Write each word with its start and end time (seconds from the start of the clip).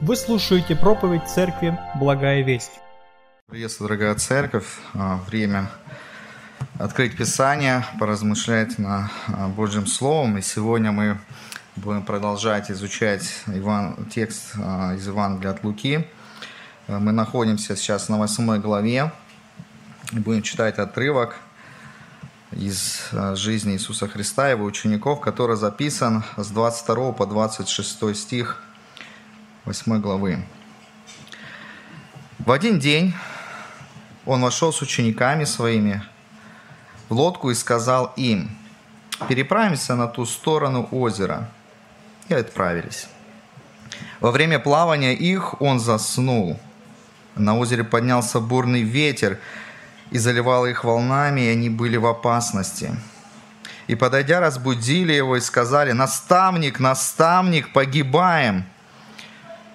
Вы 0.00 0.16
слушаете 0.16 0.74
проповедь 0.74 1.28
Церкви 1.28 1.78
«Благая 1.94 2.42
весть». 2.42 2.80
Приветствую, 3.46 3.88
дорогая 3.88 4.14
церковь. 4.16 4.66
А, 4.92 5.20
время 5.28 5.70
открыть 6.78 7.16
Писание, 7.16 7.86
поразмышлять 8.00 8.76
на 8.78 9.10
а, 9.28 9.48
Божьим 9.48 9.86
Словом. 9.86 10.36
И 10.36 10.42
сегодня 10.42 10.90
мы 10.90 11.18
будем 11.76 12.02
продолжать 12.02 12.72
изучать 12.72 13.22
Иван, 13.46 14.06
текст 14.12 14.56
а, 14.60 14.94
из 14.94 15.06
Евангелия 15.06 15.52
от 15.52 15.62
Луки. 15.62 16.06
Мы 16.88 17.12
находимся 17.12 17.76
сейчас 17.76 18.08
на 18.08 18.18
8 18.18 18.60
главе. 18.60 19.12
Будем 20.10 20.42
читать 20.42 20.78
отрывок 20.78 21.36
из 22.50 23.10
жизни 23.34 23.74
Иисуса 23.74 24.08
Христа, 24.08 24.50
его 24.50 24.64
учеников, 24.64 25.20
который 25.20 25.56
записан 25.56 26.24
с 26.36 26.48
22 26.48 27.12
по 27.12 27.26
26 27.26 28.16
стих 28.16 28.60
8 29.64 29.98
главы. 29.98 30.44
В 32.38 32.52
один 32.52 32.78
день 32.78 33.14
он 34.26 34.42
вошел 34.42 34.74
с 34.74 34.82
учениками 34.82 35.44
своими 35.44 36.02
в 37.08 37.14
лодку 37.14 37.50
и 37.50 37.54
сказал 37.54 38.12
им, 38.16 38.50
переправимся 39.26 39.94
на 39.94 40.06
ту 40.06 40.26
сторону 40.26 40.86
озера. 40.90 41.50
И 42.28 42.34
отправились. 42.34 43.08
Во 44.20 44.30
время 44.30 44.58
плавания 44.58 45.14
их 45.14 45.60
он 45.62 45.80
заснул. 45.80 46.60
На 47.34 47.56
озере 47.56 47.84
поднялся 47.84 48.40
бурный 48.40 48.82
ветер 48.82 49.38
и 50.10 50.18
заливал 50.18 50.66
их 50.66 50.84
волнами, 50.84 51.40
и 51.40 51.48
они 51.48 51.70
были 51.70 51.96
в 51.96 52.06
опасности. 52.06 52.94
И, 53.86 53.94
подойдя, 53.94 54.40
разбудили 54.40 55.12
его 55.14 55.36
и 55.36 55.40
сказали, 55.40 55.92
«Наставник, 55.92 56.80
наставник, 56.80 57.72
погибаем!» 57.72 58.66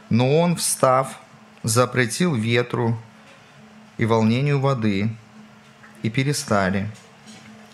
Но 0.10 0.40
он, 0.40 0.56
встав, 0.56 1.20
запретил 1.64 2.34
ветру 2.34 2.98
и 3.98 4.06
волнению 4.06 4.60
воды, 4.60 5.16
и 6.02 6.10
перестали, 6.10 6.90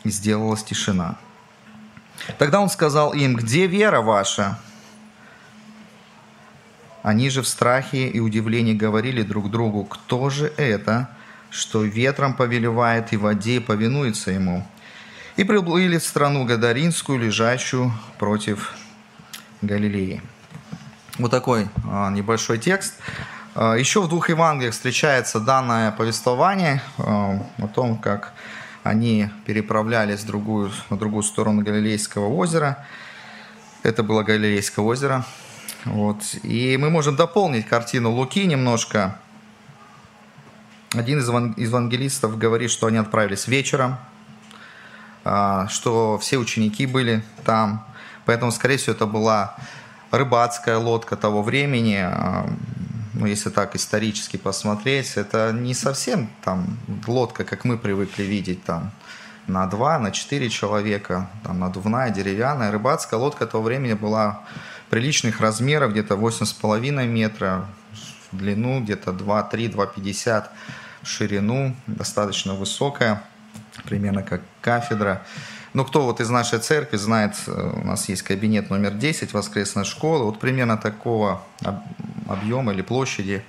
и 0.04 0.10
сделалась 0.10 0.64
тишина. 0.64 1.18
Тогда 2.38 2.60
он 2.60 2.70
сказал 2.70 3.14
им, 3.14 3.36
где 3.36 3.68
вера 3.68 4.02
ваша? 4.02 4.60
Они 7.04 7.30
же 7.30 7.44
в 7.44 7.48
страхе 7.48 8.08
и 8.08 8.20
удивлении 8.20 8.74
говорили 8.74 9.22
друг 9.22 9.52
другу, 9.52 9.86
кто 9.86 10.30
же 10.30 10.52
это, 10.58 11.10
что 11.52 11.84
ветром 11.84 12.34
повелевает 12.34 13.14
и 13.14 13.18
воде 13.18 13.62
повинуется 13.62 14.32
ему? 14.32 14.66
И 15.36 15.44
приплыли 15.44 16.00
в 16.00 16.04
страну 16.04 16.46
Гадаринскую, 16.46 17.20
лежащую 17.20 17.94
против 18.18 18.74
Галилеи. 19.62 20.22
Вот 21.18 21.32
такой 21.32 21.70
а, 21.90 22.10
небольшой 22.10 22.58
текст. 22.58 22.96
А, 23.56 23.76
еще 23.76 24.02
в 24.02 24.10
двух 24.10 24.28
Евангелиях 24.28 24.74
встречается 24.74 25.40
данное 25.40 25.92
повествование 25.92 26.82
а, 26.98 27.40
о 27.58 27.68
том, 27.70 27.98
как 27.98 28.34
они 28.84 29.30
переправлялись 29.46 30.20
в 30.20 30.28
другую, 30.28 30.74
на 30.90 30.98
другую 30.98 31.24
сторону 31.24 31.62
Галилейского 31.62 32.28
озера. 32.28 32.86
Это 33.82 34.04
было 34.04 34.24
Галилейское 34.24 34.84
озеро. 34.84 35.26
Вот. 35.86 36.18
И 36.44 36.76
мы 36.76 36.90
можем 36.90 37.16
дополнить 37.16 37.66
картину 37.66 38.12
Луки 38.12 38.46
немножко. 38.46 39.18
Один 40.94 41.20
из 41.20 41.30
евангелистов 41.30 42.38
говорит, 42.38 42.72
что 42.72 42.88
они 42.88 42.98
отправились 42.98 43.48
вечером, 43.48 43.98
что 45.24 46.18
все 46.22 46.38
ученики 46.38 46.86
были 46.86 47.24
там. 47.46 47.86
Поэтому, 48.26 48.52
скорее 48.52 48.78
всего, 48.78 48.94
это 48.94 49.06
была 49.06 49.56
рыбацкая 50.18 50.78
лодка 50.78 51.16
того 51.16 51.42
времени, 51.42 52.00
а, 52.02 52.48
ну, 53.14 53.26
если 53.26 53.50
так 53.50 53.76
исторически 53.76 54.38
посмотреть, 54.38 55.14
это 55.16 55.52
не 55.54 55.74
совсем 55.74 56.30
там 56.44 56.78
лодка, 57.08 57.44
как 57.44 57.66
мы 57.66 57.78
привыкли 57.78 58.24
видеть 58.24 58.64
там 58.64 58.92
на 59.48 59.68
два, 59.68 60.00
на 60.00 60.12
четыре 60.12 60.50
человека, 60.50 61.30
там 61.44 61.60
надувная, 61.60 62.10
деревянная. 62.10 62.72
Рыбацкая 62.72 63.20
лодка 63.20 63.46
того 63.46 63.64
времени 63.64 63.94
была 63.94 64.42
приличных 64.90 65.40
размеров, 65.40 65.92
где-то 65.92 66.16
8,5 66.16 67.08
метра 67.08 67.66
в 68.32 68.38
длину, 68.38 68.82
где-то 68.82 69.12
2,3, 69.12 69.74
2,50 69.74 70.48
в 71.02 71.08
ширину, 71.08 71.76
достаточно 71.88 72.54
высокая, 72.54 73.24
примерно 73.86 74.24
как 74.24 74.42
кафедра. 74.62 75.24
Ну, 75.76 75.84
кто 75.84 76.06
вот 76.06 76.22
из 76.22 76.30
нашей 76.30 76.60
церкви 76.60 76.96
знает, 76.96 77.36
э, 77.48 77.52
у 77.52 77.86
нас 77.86 78.08
есть 78.08 78.22
кабинет 78.22 78.70
номер 78.70 78.92
10 78.92 79.34
воскресной 79.34 79.84
школы, 79.84 80.24
вот 80.24 80.40
примерно 80.40 80.78
такого 80.78 81.42
объема 82.30 82.72
или 82.72 82.82
площади 82.82 83.44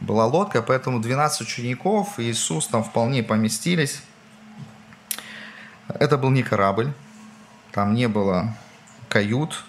была 0.00 0.26
лодка, 0.26 0.60
поэтому 0.60 1.00
12 1.00 1.40
учеников, 1.40 2.18
и 2.18 2.24
Иисус 2.24 2.66
там 2.66 2.84
вполне 2.84 3.22
поместились. 3.22 4.02
Это 5.88 6.18
был 6.18 6.28
не 6.28 6.42
корабль, 6.42 6.92
там 7.72 7.94
не 7.94 8.08
было 8.08 8.54
кают, 9.08 9.64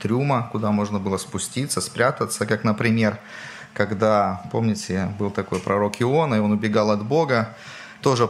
трюма, 0.00 0.48
куда 0.50 0.72
можно 0.72 0.98
было 0.98 1.16
спуститься, 1.16 1.80
спрятаться, 1.80 2.44
как, 2.44 2.64
например, 2.64 3.20
когда, 3.72 4.42
помните, 4.50 5.14
был 5.16 5.30
такой 5.30 5.60
пророк 5.60 6.02
Иона, 6.02 6.34
и 6.34 6.38
он 6.40 6.50
убегал 6.50 6.90
от 6.90 7.04
Бога, 7.04 7.54
тоже 8.00 8.28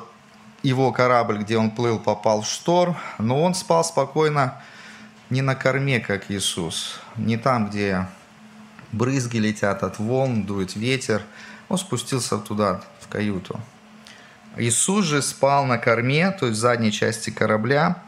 его 0.63 0.93
корабль, 0.93 1.39
где 1.39 1.59
он 1.59 1.71
плыл, 1.71 1.99
попал 1.99 2.43
в 2.43 2.47
шторм, 2.47 2.97
но 3.19 3.43
он 3.43 3.55
спал 3.55 3.85
спокойно 3.85 4.61
не 5.31 5.43
на 5.43 5.55
корме, 5.55 6.01
как 6.01 6.31
Иисус, 6.31 7.01
не 7.17 7.37
там, 7.37 7.69
где 7.69 8.07
брызги 8.93 9.39
летят 9.39 9.83
от 9.83 9.99
волн, 9.99 10.45
дует 10.45 10.77
ветер. 10.77 11.23
Он 11.69 11.79
спустился 11.79 12.39
туда, 12.39 12.83
в 13.01 13.09
каюту. 13.09 13.59
Иисус 14.57 15.07
же 15.07 15.23
спал 15.23 15.65
на 15.65 15.79
корме, 15.79 16.31
то 16.31 16.47
есть 16.47 16.59
в 16.59 16.61
задней 16.61 16.93
части 16.93 17.31
корабля. 17.31 18.03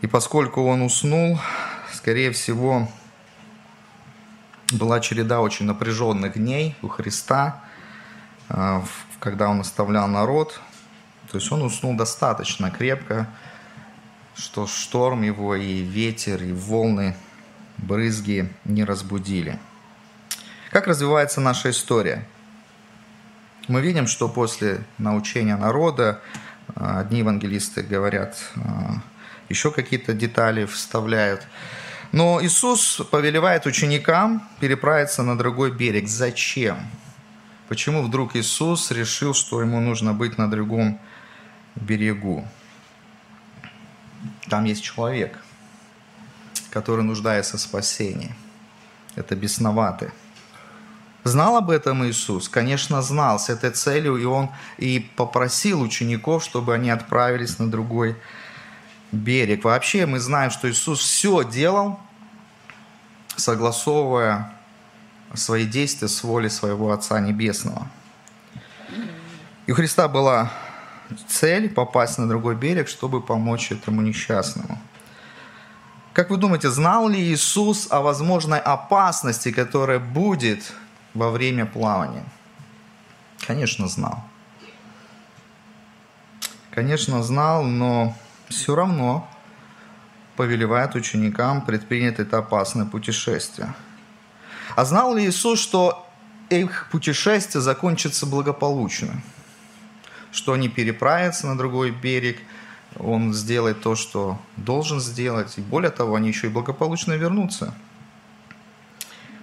И 0.00 0.06
поскольку 0.06 0.64
он 0.64 0.80
уснул, 0.80 1.38
скорее 1.92 2.32
всего, 2.32 2.88
была 4.72 5.00
череда 5.00 5.40
очень 5.40 5.66
напряженных 5.66 6.34
дней 6.34 6.74
у 6.82 6.88
Христа, 6.88 7.62
э, 8.48 8.80
когда 9.20 9.48
он 9.50 9.60
оставлял 9.60 10.08
народ, 10.08 10.60
то 11.30 11.38
есть 11.38 11.50
он 11.52 11.62
уснул 11.62 11.94
достаточно 11.94 12.70
крепко, 12.70 13.28
что 14.36 14.66
шторм 14.66 15.22
его 15.22 15.54
и 15.54 15.80
ветер, 15.82 16.42
и 16.42 16.52
волны, 16.52 17.16
брызги 17.76 18.52
не 18.64 18.84
разбудили. 18.84 19.58
Как 20.70 20.86
развивается 20.86 21.40
наша 21.40 21.70
история? 21.70 22.26
Мы 23.68 23.80
видим, 23.80 24.06
что 24.06 24.28
после 24.28 24.84
научения 24.96 25.56
народа 25.56 26.20
а, 26.74 27.00
одни 27.00 27.18
евангелисты 27.18 27.82
говорят, 27.82 28.38
а, 28.56 29.02
еще 29.48 29.70
какие-то 29.70 30.14
детали 30.14 30.64
вставляют. 30.64 31.46
Но 32.12 32.42
Иисус 32.42 33.02
повелевает 33.10 33.66
ученикам 33.66 34.48
переправиться 34.60 35.22
на 35.22 35.36
другой 35.36 35.70
берег. 35.70 36.08
Зачем? 36.08 36.78
Почему 37.68 38.02
вдруг 38.02 38.34
Иисус 38.34 38.90
решил, 38.90 39.34
что 39.34 39.60
ему 39.60 39.80
нужно 39.80 40.14
быть 40.14 40.38
на 40.38 40.50
другом 40.50 40.98
берегу. 41.76 42.46
Там 44.48 44.64
есть 44.64 44.82
человек, 44.82 45.38
который 46.70 47.04
нуждается 47.04 47.56
в 47.56 47.60
спасении. 47.60 48.34
Это 49.14 49.36
бесноватый. 49.36 50.10
Знал 51.24 51.56
об 51.56 51.70
этом 51.70 52.06
Иисус? 52.06 52.48
Конечно, 52.48 53.02
знал 53.02 53.38
с 53.38 53.50
этой 53.50 53.70
целью, 53.70 54.16
и 54.16 54.24
Он 54.24 54.50
и 54.78 54.98
попросил 55.16 55.82
учеников, 55.82 56.42
чтобы 56.42 56.74
они 56.74 56.90
отправились 56.90 57.58
на 57.58 57.70
другой 57.70 58.16
берег. 59.12 59.64
Вообще 59.64 60.06
мы 60.06 60.20
знаем, 60.20 60.50
что 60.50 60.70
Иисус 60.70 61.00
все 61.00 61.42
делал, 61.42 61.98
согласовывая 63.36 64.54
свои 65.34 65.66
действия 65.66 66.08
с 66.08 66.22
волей 66.22 66.48
своего 66.48 66.92
Отца 66.92 67.20
Небесного. 67.20 67.88
И 69.66 69.72
у 69.72 69.74
Христа 69.74 70.08
была 70.08 70.50
цель 71.28 71.68
попасть 71.68 72.18
на 72.18 72.28
другой 72.28 72.54
берег, 72.54 72.88
чтобы 72.88 73.20
помочь 73.20 73.72
этому 73.72 74.02
несчастному. 74.02 74.78
Как 76.12 76.30
вы 76.30 76.36
думаете, 76.36 76.70
знал 76.70 77.08
ли 77.08 77.20
Иисус 77.20 77.86
о 77.90 78.00
возможной 78.00 78.58
опасности, 78.58 79.52
которая 79.52 79.98
будет 79.98 80.72
во 81.14 81.30
время 81.30 81.64
плавания? 81.64 82.24
Конечно, 83.46 83.86
знал. 83.88 84.24
Конечно, 86.70 87.22
знал, 87.22 87.62
но 87.62 88.14
все 88.48 88.74
равно 88.74 89.28
повелевает 90.36 90.94
ученикам 90.94 91.64
предпринять 91.64 92.18
это 92.18 92.38
опасное 92.38 92.86
путешествие. 92.86 93.74
А 94.76 94.84
знал 94.84 95.14
ли 95.14 95.24
Иисус, 95.24 95.60
что 95.60 96.06
их 96.50 96.88
путешествие 96.90 97.62
закончится 97.62 98.26
благополучно? 98.26 99.20
Что 100.32 100.52
они 100.52 100.68
переправятся 100.68 101.46
на 101.46 101.56
другой 101.56 101.90
берег, 101.90 102.38
он 102.98 103.32
сделает 103.34 103.82
то, 103.82 103.94
что 103.94 104.38
должен 104.56 105.00
сделать, 105.00 105.56
и 105.58 105.60
более 105.60 105.90
того, 105.90 106.14
они 106.14 106.28
еще 106.28 106.48
и 106.48 106.50
благополучно 106.50 107.12
вернутся. 107.12 107.74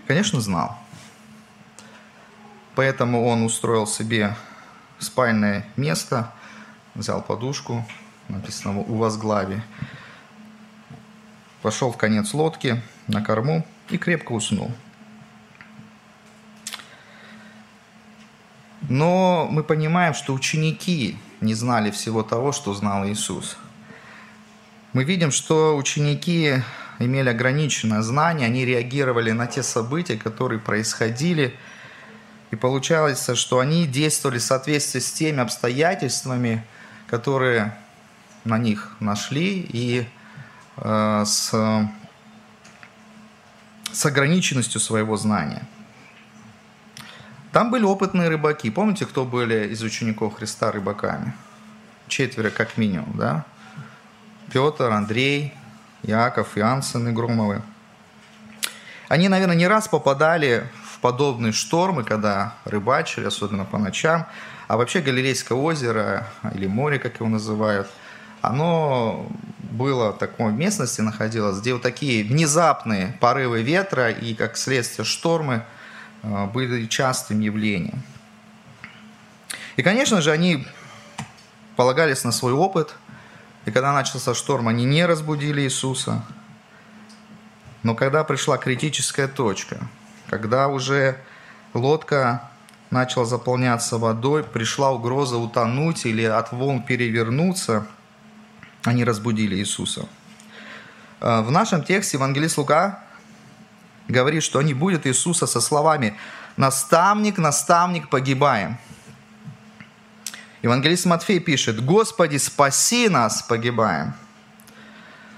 Конечно, 0.08 0.42
знал. 0.42 0.78
Поэтому 2.76 3.26
он 3.26 3.44
устроил 3.44 3.88
себе 3.88 4.36
спальное 5.00 5.66
место, 5.78 6.32
взял 6.94 7.22
подушку, 7.22 7.86
написано 8.28 8.80
у 8.80 8.96
возглаве, 8.96 9.64
пошел 11.62 11.92
в 11.92 11.98
конец 11.98 12.34
лодки 12.34 12.82
на 13.08 13.22
корму 13.24 13.66
и 13.90 13.98
крепко 13.98 14.34
уснул. 14.34 14.72
Но 18.90 19.48
мы 19.50 19.64
понимаем, 19.64 20.14
что 20.14 20.34
ученики 20.34 21.18
не 21.42 21.54
знали 21.54 21.92
всего 21.92 22.24
того, 22.24 22.52
что 22.52 22.74
знал 22.74 23.08
Иисус. 23.08 23.58
Мы 24.94 25.04
видим, 25.04 25.32
что 25.32 25.76
ученики 25.76 26.62
имели 27.00 27.30
ограниченное 27.30 28.02
знание, 28.02 28.46
они 28.46 28.64
реагировали 28.64 29.32
на 29.32 29.48
те 29.48 29.64
события, 29.64 30.18
которые 30.18 30.60
происходили, 30.60 31.56
и 32.52 32.56
получалось, 32.56 33.28
что 33.34 33.60
они 33.60 33.88
действовали 33.88 34.38
в 34.38 34.44
соответствии 34.44 35.00
с 35.00 35.12
теми 35.12 35.40
обстоятельствами, 35.40 36.64
которые 37.08 37.76
на 38.46 38.58
них 38.58 38.96
нашли, 39.00 39.68
и 39.68 40.08
э, 40.78 41.24
с, 41.26 41.90
с 43.92 44.06
ограниченностью 44.06 44.80
своего 44.80 45.18
знания– 45.18 45.68
там 47.56 47.72
были 47.72 47.86
опытные 47.86 48.28
рыбаки. 48.28 48.70
Помните, 48.70 49.06
кто 49.06 49.24
были 49.24 49.70
из 49.70 49.82
учеников 49.82 50.36
Христа 50.36 50.74
рыбаками? 50.74 51.34
Четверо 52.10 52.50
как 52.50 52.78
минимум, 52.78 53.14
да? 53.18 53.46
Петр, 54.52 54.92
Андрей, 54.92 55.54
Яков, 56.04 56.58
Иоанн, 56.58 56.84
сыны 56.84 57.14
Громовы. 57.14 57.62
Они, 59.08 59.30
наверное, 59.30 59.56
не 59.56 59.68
раз 59.68 59.88
попадали 59.88 60.68
в 60.84 61.00
подобные 61.00 61.54
штормы, 61.54 62.04
когда 62.04 62.56
рыбачили, 62.66 63.24
особенно 63.24 63.64
по 63.64 63.78
ночам. 63.78 64.28
А 64.68 64.76
вообще 64.76 65.00
Галилейское 65.00 65.58
озеро, 65.58 66.28
или 66.54 66.68
море, 66.68 67.00
как 67.00 67.22
его 67.22 67.30
называют, 67.30 67.88
оно 68.42 69.28
было 69.62 70.12
в 70.12 70.18
такой 70.18 70.52
местности 70.52 71.00
находилось, 71.00 71.62
где 71.62 71.72
вот 71.72 71.84
такие 71.84 72.26
внезапные 72.26 73.18
порывы 73.22 73.62
ветра 73.62 74.10
и, 74.12 74.34
как 74.34 74.58
следствие, 74.58 75.06
штормы– 75.06 75.64
были 76.24 76.88
частым 76.88 77.40
явлением. 77.40 78.02
И, 79.76 79.84
конечно 79.84 80.22
же, 80.22 80.32
они 80.32 80.66
полагались 81.76 82.24
на 82.24 82.32
свой 82.32 82.54
опыт, 82.54 82.96
и 83.66 83.72
когда 83.72 83.94
начался 83.94 84.34
шторм, 84.34 84.68
они 84.68 84.86
не 84.86 85.06
разбудили 85.06 85.62
Иисуса. 85.62 86.24
Но 87.84 87.94
когда 87.96 88.24
пришла 88.24 88.58
критическая 88.58 89.28
точка, 89.28 89.88
когда 90.28 90.68
уже 90.70 91.18
лодка 91.74 92.50
начала 92.90 93.26
заполняться 93.26 93.98
водой, 93.98 94.44
пришла 94.44 94.92
угроза 94.92 95.38
утонуть 95.38 96.06
или 96.06 96.24
от 96.24 96.52
волн 96.52 96.82
перевернуться, 96.82 97.86
они 98.84 99.04
разбудили 99.04 99.56
Иисуса. 99.56 100.08
А, 101.20 101.42
в 101.42 101.52
нашем 101.52 101.84
тексте 101.84 102.18
Евангелист 102.18 102.58
Лука 102.58 103.05
говорит, 104.08 104.44
что 104.44 104.60
они 104.60 104.74
будут 104.74 105.06
Иисуса 105.08 105.48
со 105.48 105.62
словами 105.62 106.18
«Наставник, 106.58 107.38
наставник, 107.38 108.10
погибаем». 108.10 108.78
Евангелист 110.62 111.06
Матфей 111.06 111.40
пишет 111.40 111.84
«Господи, 111.84 112.38
спаси 112.38 113.10
нас, 113.10 113.42
погибаем». 113.42 114.14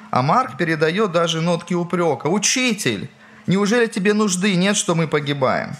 А 0.09 0.21
Марк 0.21 0.57
передает 0.57 1.11
даже 1.11 1.41
нотки 1.41 1.73
упрека 1.73 2.27
«Учитель, 2.27 3.09
неужели 3.45 3.87
тебе 3.87 4.13
нужды 4.13 4.55
нет, 4.55 4.77
что 4.77 4.95
мы 4.95 5.07
погибаем?» 5.07 5.75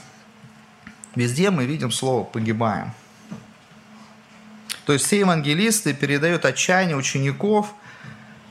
Везде 1.16 1.50
мы 1.50 1.66
видим 1.66 1.92
слово 1.92 2.24
«погибаем». 2.24 2.92
То 4.86 4.94
есть 4.94 5.06
все 5.06 5.19
евангелисты 5.19 5.94
передают 5.94 6.45
отчаяние 6.45 6.95
учеников– 6.95 7.74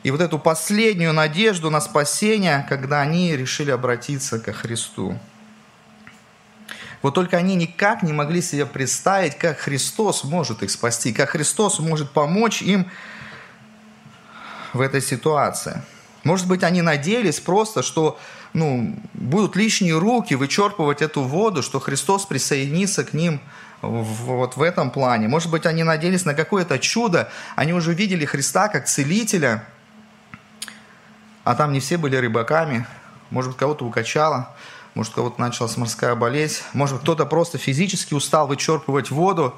и 0.07 0.11
вот 0.13 0.21
эту 0.21 0.39
последнюю 0.39 1.13
надежду 1.13 1.69
на 1.69 1.81
спасение, 1.81 2.65
когда 2.69 3.01
они 3.01 3.37
решили 3.37 3.73
обратиться 3.73 4.39
ко 4.39 4.53
Христу. 4.53 5.19
Вот 7.03 7.15
только 7.15 7.37
они 7.37 7.57
никак 7.57 8.05
не 8.05 8.13
могли 8.13 8.41
себе 8.41 8.67
представить, 8.67 9.37
как 9.37 9.59
Христос 9.59 10.23
может 10.23 10.63
их 10.63 10.71
спасти, 10.71 11.13
как 11.13 11.31
Христос 11.31 11.81
может 11.81 12.13
помочь 12.13 12.63
им 12.63 12.89
в 14.73 14.81
этой 14.81 15.03
ситуации. 15.03 15.83
Может 16.23 16.47
быть, 16.47 16.63
они 16.63 16.83
надеялись 16.83 17.41
просто, 17.41 17.83
что 17.83 18.17
ну, 18.53 18.95
будут 19.13 19.57
лишние 19.57 19.99
руки 19.99 20.37
вычерпывать 20.37 21.03
эту 21.03 21.23
воду, 21.23 21.65
что 21.65 21.81
Христос 21.81 22.27
присоединится 22.27 23.03
к 23.03 23.13
ним 23.13 23.41
вот 23.83 24.57
в 24.57 24.63
этом 24.63 24.93
плане. 24.93 25.27
Может 25.27 25.51
быть, 25.51 25.67
они 25.67 25.83
надеялись 25.83 26.25
на 26.25 26.35
какое-то 26.35 26.79
чудо. 26.79 27.29
Они 27.57 27.73
уже 27.73 27.93
видели 27.93 28.25
Христа 28.25 28.69
как 28.69 28.87
целителя– 28.87 29.65
а 31.47 31.55
там 31.55 31.73
не 31.73 31.79
все 31.79 31.97
были 31.97 32.17
рыбаками, 32.17 32.89
может 33.31 33.53
быть, 33.53 33.59
кого-то 33.61 33.85
укачало, 33.85 34.53
может, 34.95 35.15
кого-то 35.15 35.41
началась 35.41 35.77
морская 35.77 36.17
болезнь, 36.17 36.63
может, 36.73 36.99
кто-то 36.99 37.25
просто 37.25 37.57
физически 37.57 38.15
устал 38.15 38.49
вычерпывать 38.49 39.13
воду, 39.13 39.55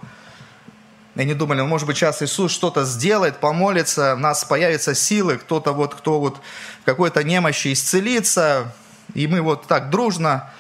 и 1.15 1.23
они 1.23 1.33
думали, 1.33 1.61
ну, 1.61 1.67
может 1.67 1.87
быть, 1.87 1.97
сейчас 1.97 2.21
Иисус 2.21 2.53
что-то 2.53 2.85
сделает, 2.85 3.41
помолится, 3.41 4.17
у 4.17 4.19
нас 4.19 4.45
появятся 4.45 4.95
силы, 4.95 5.39
кто-то 5.39 5.73
вот, 5.73 5.95
кто 5.95 6.21
вот 6.21 6.43
в 6.83 6.85
какой-то 6.85 7.25
немощи 7.25 7.73
исцелится, 7.73 8.75
и 9.15 9.27
мы 9.27 9.41
вот 9.41 9.67
так 9.67 9.89
дружно 9.89 10.51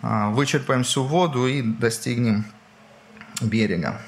а, 0.00 0.30
вычерпаем 0.30 0.84
всю 0.84 1.04
воду 1.04 1.46
и 1.46 1.60
достигнем 1.60 2.46
берега. 3.42 4.00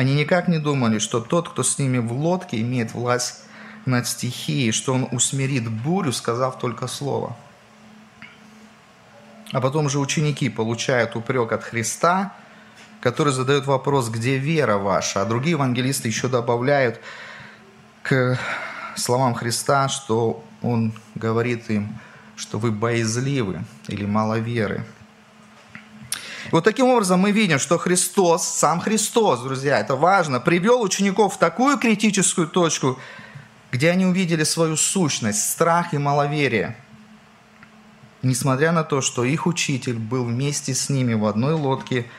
Они 0.00 0.14
никак 0.14 0.48
не 0.48 0.56
думали, 0.56 0.98
что 0.98 1.20
тот, 1.20 1.50
кто 1.50 1.62
с 1.62 1.78
ними 1.78 1.98
в 1.98 2.10
лодке, 2.10 2.58
имеет 2.62 2.94
власть 2.94 3.42
над 3.84 4.06
стихией, 4.06 4.72
что 4.72 4.94
он 4.94 5.06
усмирит 5.12 5.70
бурю, 5.70 6.10
сказав 6.14 6.58
только 6.58 6.86
слово. 6.86 7.36
А 9.52 9.60
потом 9.60 9.90
же 9.90 9.98
ученики 9.98 10.48
получают 10.48 11.16
упрек 11.16 11.52
от 11.52 11.64
Христа, 11.64 12.32
который 13.02 13.34
задает 13.34 13.66
вопрос, 13.66 14.08
где 14.08 14.38
вера 14.38 14.78
ваша? 14.78 15.20
А 15.20 15.26
другие 15.26 15.50
евангелисты 15.50 16.08
еще 16.08 16.28
добавляют 16.28 16.98
к 18.02 18.38
словам 18.96 19.34
Христа, 19.34 19.90
что 19.90 20.42
он 20.62 20.94
говорит 21.14 21.68
им, 21.68 21.98
что 22.36 22.58
вы 22.58 22.70
боязливы 22.70 23.64
или 23.88 24.06
мало 24.06 24.38
веры. 24.38 24.82
Вот 26.50 26.64
таким 26.64 26.86
образом 26.86 27.20
мы 27.20 27.30
видим, 27.30 27.58
что 27.58 27.78
Христос, 27.78 28.46
сам 28.46 28.80
Христос, 28.80 29.40
друзья, 29.40 29.78
это 29.78 29.94
важно, 29.94 30.40
привел 30.40 30.82
учеников 30.82 31.34
в 31.34 31.38
такую 31.38 31.78
критическую 31.78 32.48
точку, 32.48 32.98
где 33.70 33.90
они 33.90 34.04
увидели 34.04 34.42
свою 34.42 34.76
сущность, 34.76 35.48
страх 35.48 35.94
и 35.94 35.98
маловерие. 35.98 36.76
Несмотря 38.22 38.72
на 38.72 38.82
то, 38.82 39.00
что 39.00 39.24
их 39.24 39.46
учитель 39.46 39.98
был 39.98 40.24
вместе 40.24 40.74
с 40.74 40.88
ними 40.88 41.14
в 41.14 41.24
одной 41.24 41.54
лодке 41.54 42.10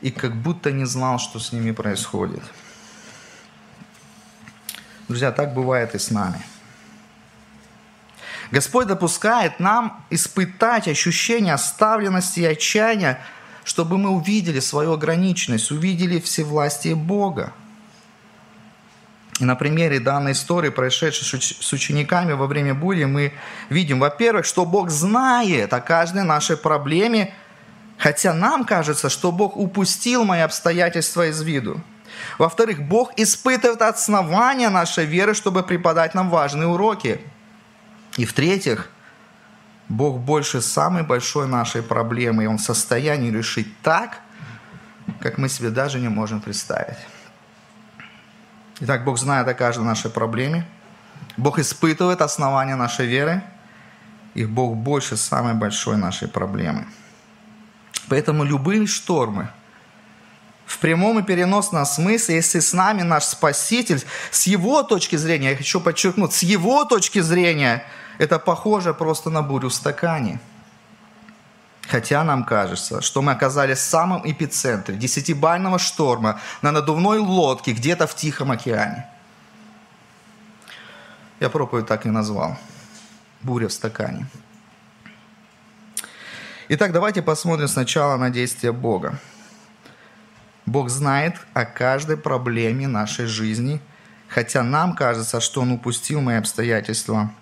и 0.00 0.10
как 0.10 0.34
будто 0.34 0.72
не 0.72 0.84
знал, 0.84 1.18
что 1.18 1.38
с 1.38 1.52
ними 1.52 1.70
происходит. 1.70 2.42
Друзья, 5.08 5.30
так 5.30 5.54
бывает 5.54 5.94
и 5.94 5.98
с 5.98 6.10
нами– 6.10 6.44
Господь 8.50 8.88
допускает 8.88 9.60
нам 9.60 10.04
испытать 10.10 10.88
ощущение 10.88 11.54
оставленности 11.54 12.40
и 12.40 12.46
отчаяния, 12.46 13.20
чтобы 13.64 13.96
мы 13.96 14.10
увидели 14.10 14.58
свою 14.58 14.92
ограниченность, 14.92 15.70
увидели 15.70 16.18
всевластие 16.18 16.96
Бога. 16.96 17.52
И 19.38 19.44
на 19.44 19.54
примере 19.54 20.00
данной 20.00 20.32
истории, 20.32 20.70
происшедшей 20.70 21.40
с 21.40 21.72
учениками 21.72 22.32
во 22.32 22.46
время 22.46 22.74
бури, 22.74 23.04
мы 23.04 23.32
видим, 23.70 24.00
во-первых, 24.00 24.44
что 24.44 24.66
Бог 24.66 24.90
знает 24.90 25.72
о 25.72 25.80
каждой 25.80 26.24
нашей 26.24 26.56
проблеме, 26.56 27.32
хотя 27.96 28.34
нам 28.34 28.64
кажется, 28.64 29.08
что 29.08 29.30
Бог 29.30 29.56
упустил 29.56 30.24
мои 30.24 30.40
обстоятельства 30.40 31.28
из 31.28 31.40
виду. 31.40 31.80
Во-вторых, 32.36 32.82
Бог 32.82 33.12
испытывает 33.16 33.80
основания 33.80 34.68
нашей 34.68 35.04
веры, 35.06 35.34
чтобы 35.34 35.62
преподать 35.62 36.14
нам 36.14 36.30
важные 36.30 36.66
уроки– 36.66 37.20
и 38.16 38.24
в-третьих, 38.24 38.88
Бог 39.88 40.20
больше 40.20 40.60
самой 40.60 41.02
большой 41.02 41.48
нашей 41.48 41.82
проблемы, 41.82 42.44
и 42.44 42.46
Он 42.46 42.58
в 42.58 42.62
состоянии 42.62 43.30
решить 43.30 43.80
так, 43.82 44.20
как 45.20 45.38
мы 45.38 45.48
себе 45.48 45.70
даже 45.70 45.98
не 45.98 46.08
можем 46.08 46.40
представить. 46.40 46.98
Итак, 48.80 49.04
Бог 49.04 49.18
знает 49.18 49.48
о 49.48 49.54
каждой 49.54 49.84
нашей 49.84 50.10
проблеме. 50.10 50.66
Бог 51.36 51.58
испытывает 51.58 52.22
основания 52.22 52.76
нашей 52.76 53.06
веры, 53.06 53.42
и 54.34 54.44
Бог 54.44 54.76
больше 54.76 55.16
самой 55.16 55.54
большой 55.54 55.96
нашей 55.96 56.28
проблемы. 56.28 56.86
Поэтому 58.08 58.44
любые 58.44 58.86
штормы– 58.86 59.48
в 60.70 60.78
прямом 60.78 61.18
и 61.18 61.22
переносном 61.24 61.84
смысле, 61.84 62.36
если 62.36 62.60
с 62.60 62.72
нами 62.72 63.02
наш 63.02 63.24
Спаситель, 63.24 64.04
с 64.30 64.46
его 64.46 64.84
точки 64.84 65.16
зрения, 65.16 65.50
я 65.50 65.56
хочу 65.56 65.80
подчеркнуть, 65.80 66.32
с 66.32 66.44
его 66.44 66.84
точки 66.84 67.18
зрения, 67.18 67.84
это 68.18 68.38
похоже 68.38 68.94
просто 68.94 69.30
на 69.30 69.42
бурю 69.42 69.68
в 69.68 69.74
стакане. 69.74 70.38
Хотя 71.88 72.22
нам 72.22 72.44
кажется, 72.44 73.00
что 73.00 73.20
мы 73.20 73.32
оказались 73.32 73.78
в 73.78 73.90
самом 73.90 74.22
эпицентре 74.30 74.94
десятибального 74.94 75.80
шторма 75.80 76.40
на 76.62 76.70
надувной 76.70 77.18
лодке 77.18 77.72
где-то 77.72 78.06
в 78.06 78.14
Тихом 78.14 78.52
океане. 78.52 79.06
Я 81.40 81.50
проповедь 81.50 81.86
так 81.86 82.06
и 82.06 82.10
назвал. 82.10 82.56
Буря 83.42 83.66
в 83.66 83.72
стакане. 83.72 84.26
Итак, 86.68 86.92
давайте 86.92 87.22
посмотрим 87.22 87.66
сначала 87.66 88.16
на 88.16 88.30
действия 88.30 88.70
Бога. 88.70 89.18
Бог 90.66 90.90
знает 90.90 91.36
о 91.54 91.64
каждой 91.64 92.16
проблеме 92.16 92.86
нашей 92.86 93.26
жизни, 93.26 93.80
хотя 94.28 94.62
нам 94.62 94.94
кажется, 94.94 95.40
что 95.40 95.62
Он 95.62 95.72
упустил 95.72 96.20
мои 96.20 96.36
обстоятельства 96.36 97.32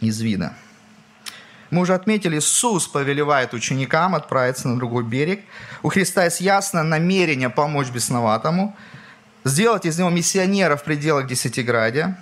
из 0.00 0.20
вида. 0.20 0.52
Мы 1.70 1.82
уже 1.82 1.94
отметили, 1.94 2.38
Иисус 2.38 2.88
повелевает 2.88 3.52
ученикам 3.52 4.14
отправиться 4.14 4.68
на 4.68 4.78
другой 4.78 5.04
берег. 5.04 5.44
У 5.82 5.90
Христа 5.90 6.24
есть 6.24 6.40
ясное 6.40 6.82
намерение 6.82 7.50
помочь 7.50 7.90
бесноватому, 7.90 8.74
сделать 9.44 9.84
из 9.84 9.98
него 9.98 10.08
миссионера 10.08 10.76
в 10.76 10.84
пределах 10.84 11.26
Десятиградия. 11.26 12.18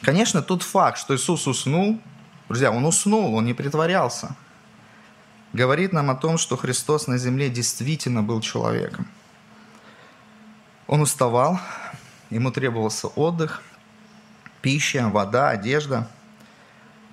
Конечно, 0.00 0.40
тот 0.42 0.62
факт, 0.62 0.98
что 0.98 1.14
Иисус 1.14 1.46
уснул, 1.46 2.00
друзья, 2.48 2.70
Он 2.70 2.86
уснул, 2.86 3.34
Он 3.34 3.44
не 3.44 3.52
притворялся, 3.52 4.34
говорит 5.54 5.94
нам 5.94 6.10
о 6.10 6.14
том, 6.14 6.36
что 6.36 6.58
Христос 6.58 7.06
на 7.06 7.16
земле 7.16 7.48
действительно 7.48 8.22
был 8.22 8.42
человеком. 8.42 9.08
Он 10.86 11.00
уставал, 11.00 11.58
ему 12.28 12.50
требовался 12.50 13.06
отдых, 13.08 13.62
пища, 14.60 15.08
вода, 15.08 15.48
одежда– 15.48 16.10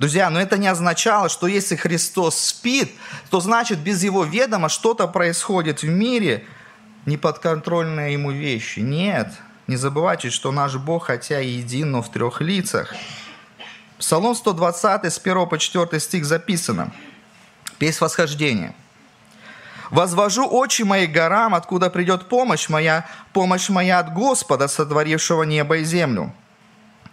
Друзья, 0.02 0.32
но 0.32 0.42
это 0.42 0.58
не 0.58 0.68
означало, 0.68 1.30
что 1.30 1.46
если 1.46 1.76
Христос 1.76 2.36
спит, 2.36 2.92
то 3.30 3.40
значит 3.40 3.78
без 3.78 4.04
Его 4.04 4.24
ведома 4.24 4.68
что-то 4.68 5.08
происходит 5.08 5.84
в 5.84 5.88
мире, 5.88 6.44
неподконтрольные 7.06 8.14
Ему 8.14 8.32
вещи. 8.32 8.80
Нет, 8.80 9.32
не 9.68 9.76
забывайте, 9.76 10.32
что 10.32 10.52
наш 10.52 10.76
Бог, 10.76 11.06
хотя 11.06 11.40
и 11.40 11.50
един, 11.50 11.92
но 11.92 12.02
в 12.02 12.10
трех 12.10 12.42
лицах. 12.42 12.96
Псалом 14.00 14.34
120, 14.34 15.06
с 15.06 15.20
1 15.20 15.48
по 15.48 15.60
4 15.60 16.00
стих 16.00 16.26
записано. 16.26 16.92
Песнь 17.82 17.98
восхождения. 18.00 18.76
«Возвожу 19.90 20.48
очи 20.48 20.84
мои 20.84 21.08
горам, 21.08 21.56
откуда 21.56 21.90
придет 21.90 22.30
помощь 22.30 22.70
моя, 22.70 23.08
помощь 23.34 23.70
моя 23.70 23.98
от 23.98 24.14
Господа, 24.14 24.68
сотворившего 24.68 25.42
небо 25.42 25.78
и 25.78 25.84
землю». 25.84 26.32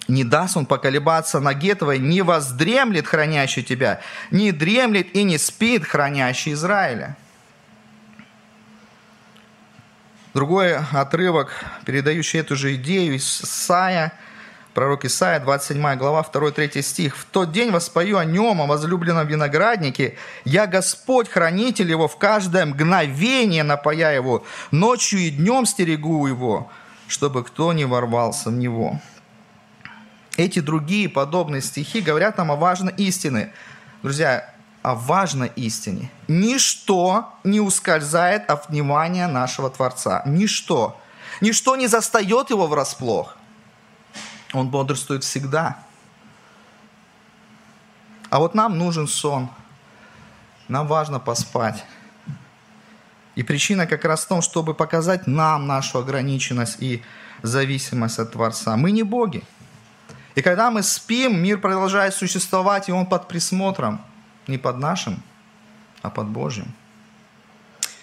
Не 0.08 0.24
даст 0.24 0.58
он 0.58 0.66
поколебаться 0.66 1.40
ноге 1.40 1.74
твоей, 1.74 1.98
не 1.98 2.20
воздремлет 2.20 3.06
хранящий 3.06 3.62
тебя, 3.62 4.02
не 4.30 4.52
дремлет 4.52 5.16
и 5.16 5.22
не 5.22 5.38
спит 5.38 5.86
хранящий 5.86 6.52
Израиля. 6.52 7.16
Другой 10.34 10.76
отрывок, 10.76 11.64
передающий 11.86 12.40
эту 12.40 12.56
же 12.56 12.74
идею 12.74 13.16
из 13.16 13.40
Исаия, 13.40 14.12
пророк 14.74 15.04
Исаия, 15.04 15.40
27 15.40 15.96
глава, 15.96 16.24
2-3 16.32 16.82
стих. 16.82 17.16
«В 17.16 17.24
тот 17.24 17.52
день 17.52 17.70
воспою 17.70 18.18
о 18.18 18.24
нем, 18.24 18.60
о 18.60 18.66
возлюбленном 18.66 19.26
винограднике. 19.26 20.16
Я 20.44 20.66
Господь, 20.66 21.28
хранитель 21.28 21.90
его, 21.90 22.08
в 22.08 22.16
каждое 22.16 22.66
мгновение 22.66 23.62
напоя 23.62 24.12
его, 24.12 24.44
ночью 24.70 25.20
и 25.20 25.30
днем 25.30 25.66
стерегу 25.66 26.26
его, 26.26 26.70
чтобы 27.06 27.44
кто 27.44 27.72
не 27.72 27.84
ворвался 27.84 28.50
в 28.50 28.54
него». 28.54 29.00
Эти 30.36 30.60
другие 30.60 31.08
подобные 31.08 31.60
стихи 31.60 32.00
говорят 32.00 32.38
нам 32.38 32.52
о 32.52 32.56
важной 32.56 32.94
истине. 32.96 33.52
Друзья, 34.04 34.54
о 34.82 34.94
важной 34.94 35.50
истине. 35.56 36.10
Ничто 36.28 37.32
не 37.42 37.60
ускользает 37.60 38.48
от 38.48 38.68
внимания 38.68 39.26
нашего 39.26 39.68
Творца. 39.68 40.22
Ничто. 40.26 40.96
Ничто 41.40 41.74
не 41.74 41.88
застает 41.88 42.50
его 42.50 42.68
врасплох. 42.68 43.37
Он 44.52 44.68
бодрствует 44.68 45.24
всегда. 45.24 45.78
А 48.30 48.38
вот 48.38 48.54
нам 48.54 48.78
нужен 48.78 49.06
сон. 49.06 49.48
Нам 50.68 50.86
важно 50.86 51.18
поспать. 51.18 51.84
И 53.34 53.42
причина 53.42 53.86
как 53.86 54.04
раз 54.04 54.24
в 54.24 54.28
том, 54.28 54.42
чтобы 54.42 54.74
показать 54.74 55.26
нам 55.26 55.66
нашу 55.66 55.98
ограниченность 55.98 56.76
и 56.80 57.02
зависимость 57.42 58.18
от 58.18 58.32
Творца. 58.32 58.76
Мы 58.76 58.90
не 58.90 59.02
боги. 59.02 59.44
И 60.34 60.42
когда 60.42 60.70
мы 60.70 60.82
спим, 60.82 61.42
мир 61.42 61.60
продолжает 61.60 62.14
существовать, 62.14 62.88
и 62.88 62.92
он 62.92 63.06
под 63.06 63.28
присмотром, 63.28 64.00
не 64.46 64.58
под 64.58 64.78
нашим, 64.78 65.22
а 66.02 66.10
под 66.10 66.28
Божьим. 66.28 66.74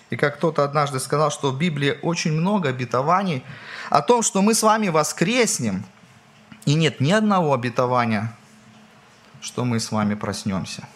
И 0.10 0.16
как 0.16 0.38
кто-то 0.38 0.64
однажды 0.64 1.00
сказал, 1.00 1.32
что 1.32 1.52
в 1.52 1.58
Библии 1.58 1.98
очень 2.02 2.32
много 2.32 2.70
обетований 2.70 3.44
о 3.90 4.02
том, 4.02 4.22
что 4.22 4.42
мы 4.42 4.54
с 4.54 4.64
вами 4.64 4.90
воскреснем, 4.90 5.86
и 6.66 6.74
нет 6.74 7.00
ни 7.00 7.12
одного 7.12 7.54
обетования, 7.54 8.36
что 9.40 9.66
мы 9.66 9.80
с 9.80 9.92
вами 9.92 10.16
проснемся. 10.16 10.88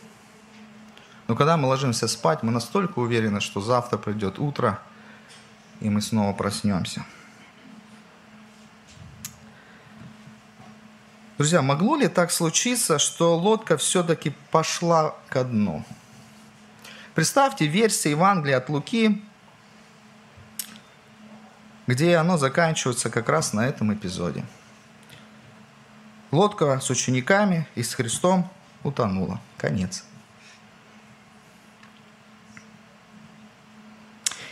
Но 1.28 1.36
когда 1.36 1.58
мы 1.58 1.68
ложимся 1.68 2.08
спать, 2.08 2.42
мы 2.42 2.52
настолько 2.52 3.00
уверены, 3.00 3.40
что 3.40 3.62
завтра 3.62 3.98
придет 3.98 4.40
утро, 4.40 4.82
и 5.80 5.90
мы 5.90 6.02
снова 6.02 6.34
проснемся. 6.34 7.06
Друзья, 11.38 11.62
могло 11.62 11.96
ли 11.96 12.08
так 12.08 12.32
случиться, 12.32 13.00
что 13.00 13.38
лодка 13.38 13.78
все-таки 13.78 14.34
пошла 14.52 15.16
ко 15.30 15.44
дну? 15.44 15.86
Представьте 17.14 17.66
версию 17.66 18.12
Евангелия 18.12 18.58
от 18.58 18.68
Луки, 18.70 19.24
где 21.88 22.18
оно 22.18 22.38
заканчивается 22.38 23.10
как 23.10 23.30
раз 23.30 23.54
на 23.54 23.68
этом 23.68 23.94
эпизоде. 23.94 24.44
Лодка 26.32 26.80
с 26.80 26.90
учениками 26.90 27.68
и 27.76 27.84
с 27.84 27.94
Христом 27.94 28.50
утонула. 28.84 29.40
Конец. 29.58 30.04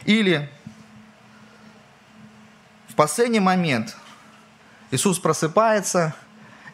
Или 0.05 0.49
в 2.87 2.95
последний 2.95 3.39
момент 3.39 3.95
Иисус 4.91 5.19
просыпается– 5.19 6.15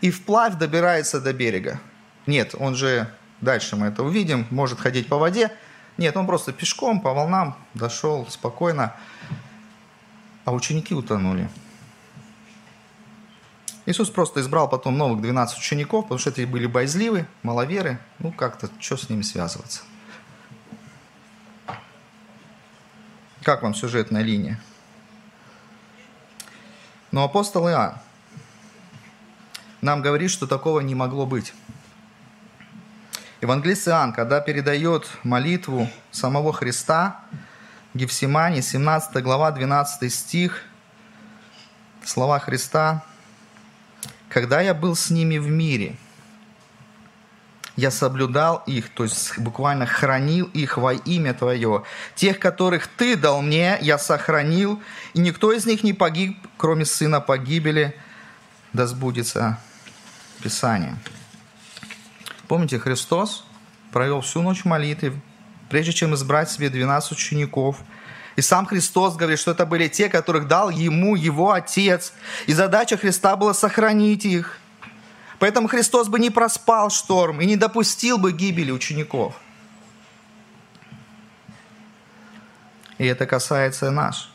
и 0.04 0.12
вплавь 0.12 0.56
добирается 0.56 1.22
до 1.22 1.32
берега. 1.32 1.80
Нет, 2.28 2.56
он 2.60 2.76
же, 2.76 3.08
дальше 3.40 3.78
мы 3.78 3.88
это 3.88 4.04
увидим, 4.04 4.46
может 4.50 4.78
ходить 4.82 5.08
по 5.08 5.18
воде. 5.18 5.50
Нет, 5.96 6.18
он 6.18 6.28
просто 6.28 6.52
пешком 6.52 7.00
по 7.00 7.14
волнам 7.14 7.56
дошел 7.74 8.28
спокойно, 8.30 8.94
а 10.44 10.52
ученики 10.52 10.94
утонули. 10.94 11.50
Иисус 13.86 14.10
просто 14.10 14.40
избрал 14.40 14.70
потом 14.70 14.98
новых 14.98 15.22
12 15.22 15.58
учеников, 15.58 16.06
потому 16.06 16.18
что 16.18 16.30
эти 16.30 16.46
были 16.46 16.68
боязливы, 16.68 17.28
маловеры. 17.42 18.00
Ну, 18.20 18.32
как-то, 18.32 18.70
что 18.80 18.96
с 18.96 19.10
ними 19.10 19.24
связываться? 19.24 19.82
Как 23.44 23.62
вам 23.62 23.76
сюжетная 23.76 24.22
линия? 24.22 24.60
Но 27.12 27.26
апостол 27.26 27.68
Иоанн, 27.68 27.98
нам 29.82 30.02
говорит, 30.02 30.32
что 30.32 30.48
такого 30.48 30.80
не 30.80 30.96
могло 30.96 31.26
быть. 31.26 31.54
Евангелист 33.42 33.90
Иоанн, 33.90 34.14
когда 34.14 34.40
передает 34.40 35.10
молитву 35.24 35.90
самого 36.12 36.54
Христа, 36.54 37.20
Гефсимане, 37.94 38.62
17 38.62 39.22
глава, 39.22 39.52
12 39.52 40.12
стих, 40.12 40.64
слова 42.06 42.40
Христа, 42.40 43.04
«Когда 44.34 44.62
я 44.62 44.74
был 44.74 44.96
с 44.96 45.12
ними 45.12 45.38
в 45.38 45.48
мире, 45.48 45.96
я 47.76 47.92
соблюдал 47.92 48.64
их, 48.66 48.90
то 48.90 49.04
есть 49.04 49.38
буквально 49.38 49.86
хранил 49.86 50.46
их 50.54 50.78
во 50.78 50.94
имя 50.94 51.34
Твое. 51.34 51.84
Тех, 52.16 52.40
которых 52.40 52.88
Ты 52.88 53.16
дал 53.16 53.42
мне, 53.42 53.78
я 53.82 53.98
сохранил, 53.98 54.82
и 55.14 55.20
никто 55.20 55.52
из 55.52 55.66
них 55.66 55.84
не 55.84 55.94
погиб, 55.94 56.38
кроме 56.58 56.86
сына 56.86 57.22
погибели, 57.22 57.96
да 58.74 58.88
сбудется 58.88 59.60
Писания. 60.42 60.98
Помните, 62.48 62.80
Христос 62.80 63.46
провел 63.92 64.22
всю 64.22 64.42
ночь 64.42 64.66
молитвы, 64.66 65.20
прежде 65.70 65.94
чем 65.94 66.14
избрать 66.16 66.50
себе 66.50 66.70
12 66.70 67.12
учеников. 67.12 67.78
И 68.36 68.42
сам 68.42 68.66
Христос 68.66 69.16
говорит, 69.16 69.40
что 69.40 69.52
это 69.52 69.66
были 69.66 69.88
те, 69.88 70.10
которых 70.10 70.48
дал 70.48 70.70
ему 70.70 71.16
его 71.16 71.52
Отец. 71.52 72.14
И 72.48 72.54
задача 72.54 72.98
Христа 72.98 73.36
была 73.36 73.54
сохранить 73.54 74.26
их. 74.26 74.58
Поэтому 75.40 75.68
Христос 75.68 76.08
бы 76.08 76.20
не 76.20 76.30
проспал 76.30 76.90
шторм 76.90 77.42
и 77.42 77.46
не 77.46 77.56
допустил 77.56 78.18
бы 78.18 78.32
гибели 78.32 78.72
учеников. 78.72 79.36
И 82.98 83.06
это 83.06 83.26
касается 83.26 83.92
нас 83.92 84.30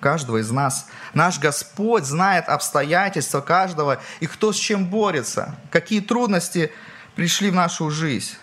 каждого 0.00 0.38
из 0.38 0.50
нас. 0.50 0.88
Наш 1.14 1.38
Господь 1.38 2.04
знает 2.04 2.48
обстоятельства 2.48 3.40
каждого 3.40 4.00
и 4.20 4.26
кто 4.26 4.52
с 4.52 4.56
чем 4.56 4.86
борется, 4.86 5.54
какие 5.70 6.00
трудности 6.00 6.72
пришли 7.14 7.50
в 7.50 7.54
нашу 7.54 7.90
жизнь. 7.90 8.34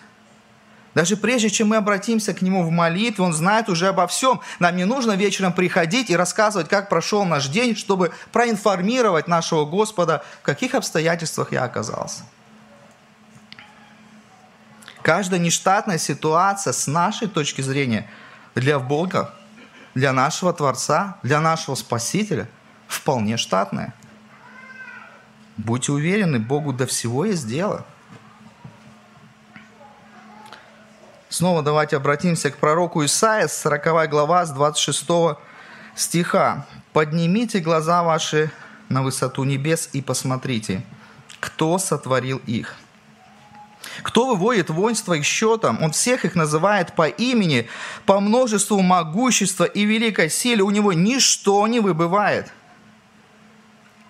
Даже 0.96 1.18
прежде, 1.18 1.50
чем 1.50 1.68
мы 1.68 1.76
обратимся 1.76 2.32
к 2.32 2.40
Нему 2.40 2.64
в 2.64 2.70
молитве, 2.70 3.22
Он 3.22 3.34
знает 3.34 3.68
уже 3.68 3.88
обо 3.88 4.06
всем. 4.06 4.40
Нам 4.60 4.76
не 4.76 4.86
нужно 4.86 5.12
вечером 5.12 5.52
приходить 5.52 6.08
и 6.08 6.16
рассказывать, 6.16 6.70
как 6.70 6.88
прошел 6.88 7.26
наш 7.26 7.48
день, 7.48 7.76
чтобы 7.76 8.12
проинформировать 8.32 9.28
нашего 9.28 9.66
Господа, 9.66 10.24
в 10.40 10.42
каких 10.42 10.74
обстоятельствах 10.74 11.52
я 11.52 11.64
оказался. 11.64 12.22
Каждая 15.02 15.38
нештатная 15.38 15.98
ситуация 15.98 16.72
с 16.72 16.86
нашей 16.86 17.28
точки 17.28 17.60
зрения 17.60 18.08
для 18.54 18.78
Бога, 18.78 19.34
для 19.94 20.14
нашего 20.14 20.54
Творца, 20.54 21.18
для 21.22 21.42
нашего 21.42 21.74
Спасителя 21.74 22.48
вполне 22.88 23.36
штатная. 23.36 23.92
Будьте 25.58 25.92
уверены, 25.92 26.38
Богу 26.38 26.72
до 26.72 26.86
всего 26.86 27.26
есть 27.26 27.46
дело. 27.46 27.84
Снова 31.36 31.62
давайте 31.62 31.98
обратимся 31.98 32.50
к 32.50 32.56
пророку 32.56 33.04
Исаия, 33.04 33.46
40 33.46 34.08
глава, 34.08 34.46
с 34.46 34.52
26 34.52 35.36
стиха. 35.94 36.66
«Поднимите 36.94 37.58
глаза 37.58 38.02
ваши 38.02 38.50
на 38.88 39.02
высоту 39.02 39.44
небес 39.44 39.90
и 39.92 40.00
посмотрите, 40.00 40.82
кто 41.38 41.76
сотворил 41.76 42.40
их, 42.46 42.76
кто 44.02 44.28
выводит 44.28 44.70
воинство 44.70 45.12
их 45.12 45.26
счетом? 45.26 45.82
Он 45.82 45.90
всех 45.90 46.24
их 46.24 46.36
называет 46.36 46.94
по 46.94 47.06
имени, 47.06 47.68
по 48.06 48.18
множеству 48.18 48.80
могущества 48.80 49.64
и 49.64 49.84
великой 49.84 50.30
силе. 50.30 50.62
У 50.62 50.70
него 50.70 50.94
ничто 50.94 51.66
не 51.66 51.80
выбывает. 51.80 52.50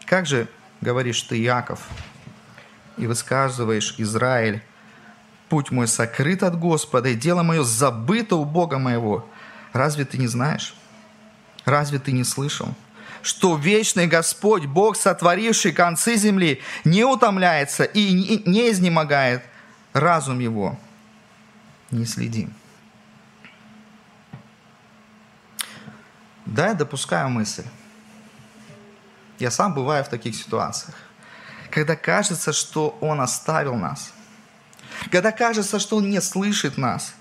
Как 0.05 0.27
же, 0.27 0.47
говоришь 0.81 1.23
ты, 1.23 1.35
Яков, 1.39 1.81
и 2.97 3.09
высказываешь, 3.09 3.97
Израиль, 3.99 4.63
путь 5.49 5.71
мой 5.71 5.89
сокрыт 5.89 6.43
от 6.43 6.59
Господа, 6.59 7.11
и 7.11 7.15
дело 7.15 7.43
мое 7.43 7.63
забыто 7.65 8.37
у 8.37 8.45
Бога 8.45 8.79
моего. 8.79 9.27
Разве 9.73 10.05
ты 10.05 10.19
не 10.19 10.27
знаешь? 10.27 10.75
Разве 11.65 11.99
ты 11.99 12.13
не 12.13 12.25
слышал? 12.25 12.69
что 13.23 13.57
вечный 13.57 14.07
Господь, 14.07 14.67
Бог, 14.67 14.97
сотворивший 14.97 15.73
концы 15.73 16.15
земли, 16.15 16.63
не 16.85 17.03
утомляется 17.03 17.83
и 17.83 18.41
не 18.47 18.71
изнемогает– 18.71 19.43
разум 19.97 20.39
его 20.39 20.79
не 21.91 22.05
следим. 22.05 22.53
Да, 26.45 26.69
я 26.69 26.75
допускаю 26.75 27.29
мысль. 27.29 27.65
Я 29.39 29.51
сам 29.51 29.75
бываю 29.75 30.05
в 30.05 30.09
таких 30.09 30.35
ситуациях. 30.35 30.95
Когда 31.71 31.97
кажется, 31.97 32.53
что 32.53 32.97
Он 33.01 33.21
оставил 33.21 33.75
нас. 33.75 34.13
Когда 35.11 35.33
кажется, 35.33 35.79
что 35.79 35.97
Он 35.97 36.11
не 36.11 36.21
слышит 36.21 36.77
нас. 36.79 37.15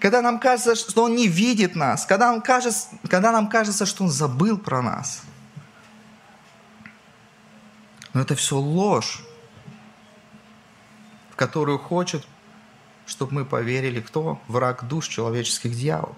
Когда 0.00 0.22
нам 0.22 0.38
кажется, 0.38 0.74
что 0.74 1.04
Он 1.04 1.14
не 1.14 1.28
видит 1.28 1.74
нас. 1.74 2.06
Когда 2.06 2.30
нам 2.30 2.42
кажется, 2.42 2.88
когда 3.08 3.32
нам 3.32 3.48
кажется 3.48 3.86
что 3.86 4.04
Он 4.04 4.10
забыл 4.10 4.58
про 4.58 4.82
нас. 4.82 5.22
Но 8.12 8.22
это 8.22 8.34
все 8.34 8.56
ложь 8.56 9.22
в 11.36 11.38
которую 11.38 11.78
хочет, 11.78 12.26
чтобы 13.04 13.34
мы 13.34 13.44
поверили, 13.44 14.00
кто 14.00 14.40
враг 14.48 14.88
душ 14.88 15.06
человеческих 15.06 15.72
дьявол. 15.72 16.16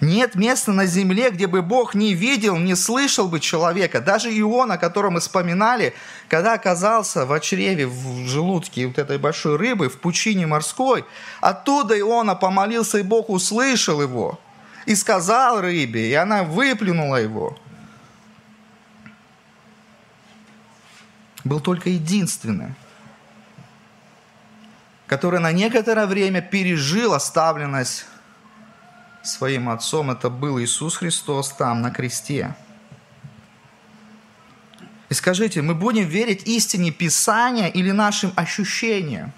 Нет 0.00 0.34
места 0.34 0.72
на 0.72 0.86
земле, 0.86 1.30
где 1.30 1.46
бы 1.46 1.62
Бог 1.62 1.94
не 1.94 2.14
видел, 2.14 2.56
не 2.56 2.74
слышал 2.74 3.28
бы 3.28 3.40
человека. 3.40 4.00
Даже 4.00 4.28
Ион, 4.38 4.72
о 4.72 4.78
котором 4.78 5.14
мы 5.14 5.20
вспоминали, 5.20 5.94
когда 6.28 6.54
оказался 6.54 7.26
в 7.26 7.40
чреве, 7.40 7.86
в 7.86 8.26
желудке 8.26 8.86
вот 8.86 8.98
этой 8.98 9.18
большой 9.18 9.56
рыбы, 9.56 9.88
в 9.88 9.98
пучине 9.98 10.46
морской, 10.46 11.04
оттуда 11.40 11.98
Иона 11.98 12.34
помолился, 12.34 12.98
и 12.98 13.02
Бог 13.02 13.30
услышал 13.30 14.02
его. 14.02 14.38
И 14.86 14.94
сказал 14.94 15.60
рыбе, 15.60 16.10
и 16.10 16.14
она 16.14 16.42
выплюнула 16.42 17.16
его. 17.16 17.56
Был 21.42 21.60
только 21.60 21.90
единственный, 21.90 22.74
который 25.06 25.40
на 25.40 25.52
некоторое 25.52 26.06
время 26.06 26.40
пережил 26.42 27.14
оставленность 27.14 28.06
своим 29.24 29.68
отцом. 29.68 30.10
Это 30.10 30.30
был 30.30 30.60
Иисус 30.60 30.96
Христос 30.96 31.52
там, 31.52 31.82
на 31.82 31.90
кресте. 31.90 32.54
И 35.08 35.14
скажите, 35.14 35.62
мы 35.62 35.74
будем 35.74 36.06
верить 36.06 36.46
истине 36.46 36.90
Писания 36.90 37.68
или 37.68 37.90
нашим 37.90 38.32
ощущениям? 38.36 39.32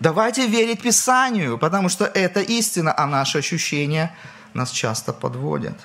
Давайте 0.00 0.46
верить 0.46 0.80
Писанию, 0.80 1.58
потому 1.58 1.88
что 1.88 2.04
это 2.04 2.40
истина, 2.40 2.94
а 2.96 3.06
наши 3.06 3.38
ощущения 3.38 4.14
нас 4.54 4.70
часто 4.70 5.12
подводят. 5.12 5.76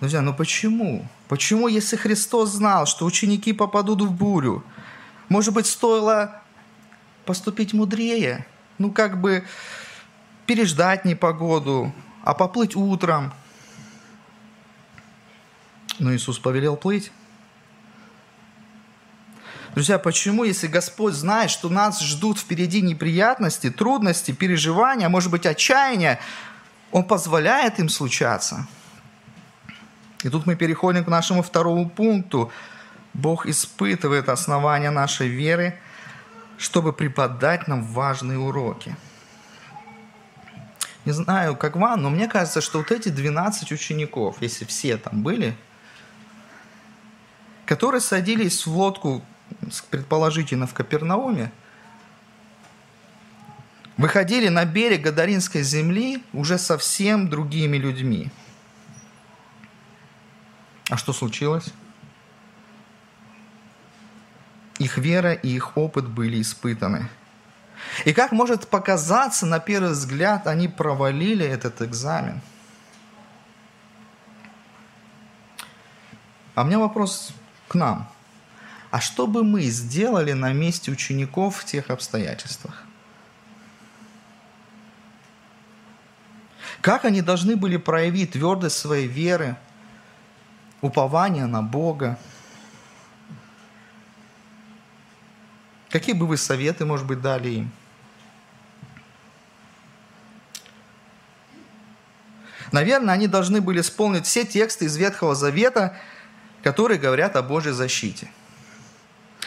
Друзья, 0.00 0.20
ну 0.20 0.34
почему? 0.34 1.06
Почему, 1.28 1.68
если 1.68 1.96
Христос 1.96 2.50
знал, 2.50 2.86
что 2.86 3.04
ученики 3.04 3.52
попадут 3.52 4.02
в 4.02 4.10
бурю, 4.10 4.64
может 5.32 5.52
быть, 5.54 5.66
стоило 5.66 6.42
поступить 7.24 7.72
мудрее? 7.72 8.46
Ну, 8.78 8.92
как 8.92 9.20
бы 9.20 9.44
переждать 10.46 11.04
непогоду, 11.04 11.92
а 12.22 12.34
поплыть 12.34 12.76
утром. 12.76 13.32
Но 15.98 16.14
Иисус 16.14 16.38
повелел 16.38 16.76
плыть. 16.76 17.10
Друзья, 19.74 19.98
почему, 19.98 20.44
если 20.44 20.66
Господь 20.66 21.14
знает, 21.14 21.50
что 21.50 21.68
нас 21.68 22.00
ждут 22.02 22.38
впереди 22.38 22.82
неприятности, 22.82 23.70
трудности, 23.70 24.32
переживания, 24.32 25.08
может 25.08 25.30
быть, 25.30 25.46
отчаяния, 25.46 26.20
Он 26.90 27.04
позволяет 27.04 27.78
им 27.78 27.88
случаться– 27.88 28.68
и 30.22 30.28
тут 30.28 30.46
мы 30.46 30.54
переходим 30.54 31.04
к 31.04 31.08
нашему 31.08 31.42
второму 31.42 31.88
пункту. 31.88 32.52
Бог 33.14 33.46
испытывает 33.46 34.28
основания 34.28 34.90
нашей 34.90 35.28
веры, 35.28 35.78
чтобы 36.58 36.92
преподать 36.92 37.68
нам 37.68 37.84
важные 37.84 38.38
уроки. 38.38 38.96
Не 41.04 41.12
знаю, 41.12 41.56
как 41.56 41.76
вам, 41.76 42.02
но 42.02 42.10
мне 42.10 42.28
кажется, 42.28 42.60
что 42.60 42.78
вот 42.78 42.92
эти 42.92 43.08
12 43.08 43.72
учеников, 43.72 44.36
если 44.40 44.64
все 44.64 44.96
там 44.96 45.22
были, 45.22 45.56
которые 47.66 48.00
садились 48.00 48.66
в 48.66 48.76
лодку, 48.76 49.24
предположительно, 49.90 50.66
в 50.66 50.74
Капернауме, 50.74 51.50
выходили 53.96 54.48
на 54.48 54.64
берег 54.64 55.02
Гадаринской 55.02 55.62
земли 55.62 56.22
уже 56.32 56.58
совсем 56.58 57.28
другими 57.28 57.76
людьми– 57.76 58.30
а 60.92 60.98
что 60.98 61.14
случилось? 61.14 61.72
Их 64.82 64.98
вера 64.98 65.32
и 65.32 65.48
их 65.48 65.76
опыт 65.76 66.08
были 66.08 66.42
испытаны. 66.42 67.08
И 68.04 68.12
как 68.12 68.32
может 68.32 68.66
показаться, 68.66 69.46
на 69.46 69.60
первый 69.60 69.92
взгляд, 69.92 70.48
они 70.48 70.66
провалили 70.66 71.46
этот 71.46 71.82
экзамен. 71.82 72.40
А 76.56 76.62
у 76.62 76.64
меня 76.64 76.80
вопрос 76.80 77.30
к 77.68 77.76
нам. 77.76 78.10
А 78.90 79.00
что 79.00 79.28
бы 79.28 79.44
мы 79.44 79.62
сделали 79.62 80.32
на 80.32 80.52
месте 80.52 80.90
учеников 80.90 81.58
в 81.58 81.64
тех 81.64 81.88
обстоятельствах? 81.88 82.82
Как 86.80 87.04
они 87.04 87.22
должны 87.22 87.54
были 87.54 87.76
проявить 87.76 88.32
твердость 88.32 88.78
своей 88.78 89.06
веры– 89.06 89.56
упование 90.80 91.46
на 91.46 91.62
Бога. 91.62 92.18
Какие 95.92 96.14
бы 96.14 96.26
вы 96.26 96.38
советы, 96.38 96.86
может 96.86 97.06
быть, 97.06 97.20
дали 97.20 97.50
им? 97.50 97.70
Наверное, 102.72 103.12
они 103.12 103.26
должны 103.26 103.60
были 103.60 103.82
исполнить 103.82 104.24
все 104.24 104.46
тексты 104.46 104.86
из 104.86 104.96
Ветхого 104.96 105.34
Завета, 105.34 105.94
которые 106.62 106.98
говорят 106.98 107.36
о 107.36 107.42
Божьей 107.42 107.72
защите. 107.72 108.30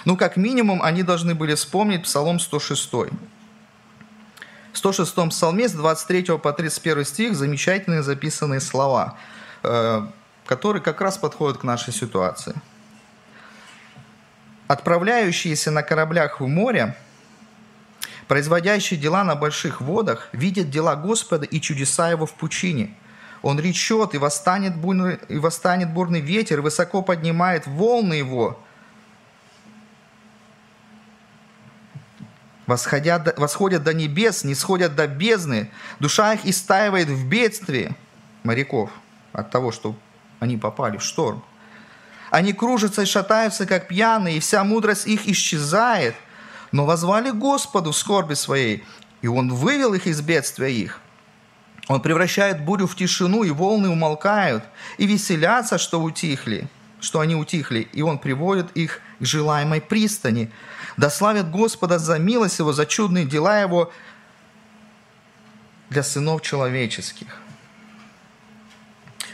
Ну, 0.05 0.15
как 0.15 0.37
минимум, 0.37 0.83
они 0.83 1.01
должны 1.01 1.33
были 1.33 1.55
вспомнить 1.55 2.03
Псалом 2.03 2.39
106. 2.39 2.93
В 2.93 4.77
106 4.77 5.29
псалме 5.29 5.67
с 5.67 5.71
23 5.71 6.37
по 6.37 6.53
31 6.53 7.05
стих 7.05 7.35
замечательные 7.35 8.03
записанные 8.03 8.59
слова 8.59 9.17
э, 9.63 10.07
который 10.45 10.81
как 10.81 11.01
раз 11.01 11.17
подходит 11.17 11.57
к 11.59 11.63
нашей 11.63 11.93
ситуации. 11.93 12.53
Отправляющиеся 14.67 15.69
на 15.69 15.83
кораблях 15.83 16.39
в 16.39 16.47
море, 16.47 16.95
производящие 18.27 18.99
дела 18.99 19.23
на 19.23 19.35
больших 19.35 19.79
водах, 19.81 20.29
видят 20.31 20.69
дела 20.69 20.95
Господа 20.95 21.45
и 21.45 21.61
чудеса 21.61 22.09
Его 22.09 22.25
в 22.25 22.33
пучине. 22.33 22.95
Он 23.43 23.59
речет, 23.59 24.15
и 24.15 24.17
восстанет, 24.17 24.75
бурный, 24.75 25.19
и 25.29 25.37
восстанет 25.37 25.93
бурный 25.93 26.19
ветер, 26.19 26.61
высоко 26.61 27.03
поднимает 27.03 27.67
волны 27.67 28.15
его. 28.15 28.59
Восходят, 32.65 33.37
восходят 33.37 33.83
до 33.83 33.93
небес, 33.93 34.43
не 34.43 34.55
сходят 34.55 34.95
до 34.95 35.07
бездны. 35.07 35.69
Душа 35.99 36.33
их 36.33 36.45
истаивает 36.47 37.07
в 37.07 37.27
бедствии 37.27 37.95
моряков 38.41 38.89
от 39.31 39.51
того, 39.51 39.71
что 39.71 39.95
они 40.39 40.57
попали 40.57 40.97
в 40.97 41.03
шторм. 41.03 41.43
Они 42.35 42.51
кружатся 42.51 43.03
и 43.03 43.05
шатаются, 43.05 43.65
как 43.65 43.87
пьяные, 43.87 44.35
и 44.35 44.39
вся 44.41 44.65
мудрость 44.65 45.07
их 45.07 45.25
исчезает. 45.25 46.15
Но 46.73 46.85
возвали 46.85 47.31
Господу 47.31 47.93
в 47.93 47.95
скорби 47.95 48.33
своей, 48.33 48.83
и 49.21 49.27
Он 49.29 49.53
вывел 49.53 49.93
их 49.93 50.05
из 50.05 50.19
бедствия 50.19 50.67
их. 50.67 50.99
Он 51.87 52.01
превращает 52.01 52.65
бурю 52.65 52.87
в 52.87 52.95
тишину, 52.97 53.43
и 53.43 53.51
волны 53.51 53.87
умолкают, 53.87 54.65
и 54.97 55.05
веселятся, 55.07 55.77
что 55.77 56.01
утихли, 56.01 56.67
что 56.99 57.21
они 57.21 57.37
утихли, 57.37 57.87
и 57.93 58.01
Он 58.01 58.19
приводит 58.19 58.69
их 58.75 58.99
к 59.21 59.25
желаемой 59.25 59.79
пристани. 59.79 60.51
Да 60.97 61.09
славят 61.09 61.49
Господа 61.49 61.99
за 61.99 62.19
милость 62.19 62.59
Его, 62.59 62.73
за 62.73 62.85
чудные 62.85 63.23
дела 63.23 63.61
Его 63.61 63.93
для 65.89 66.03
сынов 66.03 66.41
человеческих. 66.41 67.39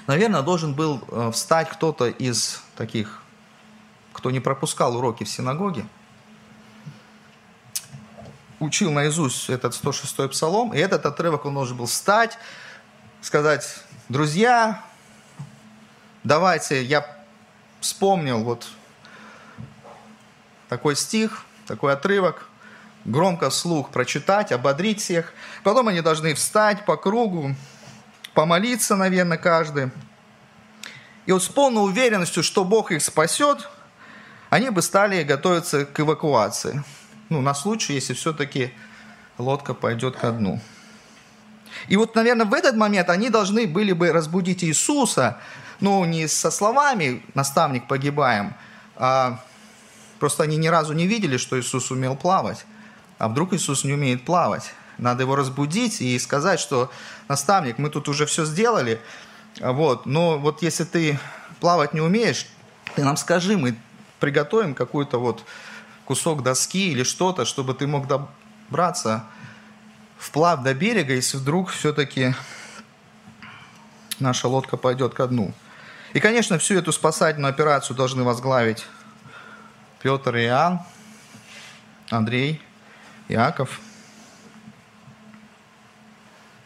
Наверное, 0.06 0.44
должен 0.44 0.76
был 0.76 1.04
э, 1.08 1.32
встать 1.34 1.68
кто-то 1.72 2.08
из 2.08 2.62
таких, 2.82 3.22
кто 4.12 4.32
не 4.32 4.40
пропускал 4.40 4.98
уроки 4.98 5.24
в 5.24 5.30
синагоге, 5.30 5.86
учил 8.60 8.92
наизусть 8.92 9.52
этот 9.52 9.74
106-й 9.74 10.28
псалом, 10.30 10.74
и 10.74 10.80
этот 10.80 11.06
отрывок 11.06 11.46
он 11.46 11.54
должен 11.54 11.78
был 11.78 11.86
встать, 11.86 12.40
сказать, 13.22 13.84
друзья, 14.10 14.84
давайте, 16.24 16.84
я 16.84 17.06
вспомнил 17.82 18.44
вот 18.44 18.68
такой 20.68 20.96
стих, 20.96 21.46
такой 21.68 21.94
отрывок, 21.94 22.50
громко 23.06 23.52
вслух 23.52 23.92
прочитать, 23.92 24.52
ободрить 24.52 25.02
всех. 25.02 25.34
Потом 25.64 25.88
они 25.88 26.02
должны 26.02 26.34
встать 26.34 26.84
по 26.86 26.98
кругу, 26.98 27.56
помолиться, 28.34 28.96
наверное, 28.96 29.38
каждый. 29.38 29.92
И 31.26 31.32
вот 31.32 31.44
с 31.44 31.48
полной 31.48 31.84
уверенностью, 31.84 32.44
что 32.44 32.64
Бог 32.64 32.92
их 32.92 33.02
спасет, 33.02 33.70
они 34.50 34.70
бы 34.70 34.82
стали 34.82 35.24
готовиться 35.24 35.86
к 35.86 36.00
эвакуации 36.00 36.84
ну, 37.32 37.42
на 37.42 37.54
случай, 37.54 37.94
если 37.94 38.14
все-таки 38.14 38.74
лодка 39.38 39.74
пойдет 39.74 40.18
ко 40.18 40.32
дну. 40.32 40.60
И 41.88 41.96
вот, 41.96 42.14
наверное, 42.16 42.46
в 42.46 42.54
этот 42.54 42.76
момент 42.76 43.10
они 43.10 43.30
должны 43.30 43.66
были 43.66 43.94
бы 43.94 44.12
разбудить 44.12 44.64
Иисуса, 44.64 45.38
ну, 45.80 46.04
не 46.06 46.28
со 46.28 46.52
словами 46.52 47.24
«наставник, 47.34 47.88
погибаем», 47.88 48.54
а 48.98 49.40
просто 50.20 50.44
они 50.44 50.58
ни 50.58 50.68
разу 50.68 50.94
не 50.94 51.08
видели, 51.08 51.38
что 51.38 51.60
Иисус 51.60 51.90
умел 51.90 52.16
плавать. 52.16 52.66
А 53.18 53.30
вдруг 53.30 53.54
Иисус 53.54 53.86
не 53.86 53.94
умеет 53.94 54.26
плавать? 54.26 54.74
Надо 54.98 55.24
его 55.24 55.38
разбудить 55.38 56.02
и 56.02 56.20
сказать, 56.20 56.60
что 56.60 56.92
«наставник, 57.30 57.78
мы 57.78 57.90
тут 57.90 58.10
уже 58.10 58.26
все 58.26 58.46
сделали, 58.46 59.02
вот, 59.60 60.06
но 60.06 60.38
вот 60.38 60.62
если 60.62 60.84
ты 60.84 61.20
плавать 61.60 61.94
не 61.94 62.02
умеешь, 62.02 62.48
ты 62.96 63.04
нам 63.04 63.18
скажи, 63.18 63.58
мы 63.58 63.76
приготовим 64.20 64.74
какую-то 64.74 65.20
вот 65.20 65.44
кусок 66.06 66.44
доски 66.44 66.92
или 66.92 67.04
что-то, 67.04 67.46
чтобы 67.46 67.74
ты 67.74 67.88
мог 67.88 68.08
добраться 68.08 69.26
вплавь 70.18 70.62
до 70.62 70.74
берега, 70.74 71.14
если 71.14 71.38
вдруг 71.38 71.70
все-таки 71.70 72.36
наша 74.20 74.48
лодка 74.48 74.78
пойдет 74.78 75.14
ко 75.14 75.28
дну. 75.28 75.54
И, 76.14 76.20
конечно, 76.20 76.58
всю 76.58 76.78
эту 76.78 76.92
спасательную 76.92 77.50
операцию 77.50 77.96
должны 77.96 78.24
возглавить 78.24 78.86
Петр 80.02 80.36
и 80.36 80.46
Иоанн, 80.46 80.82
Андрей, 82.10 82.62
Иаков. 83.30 83.80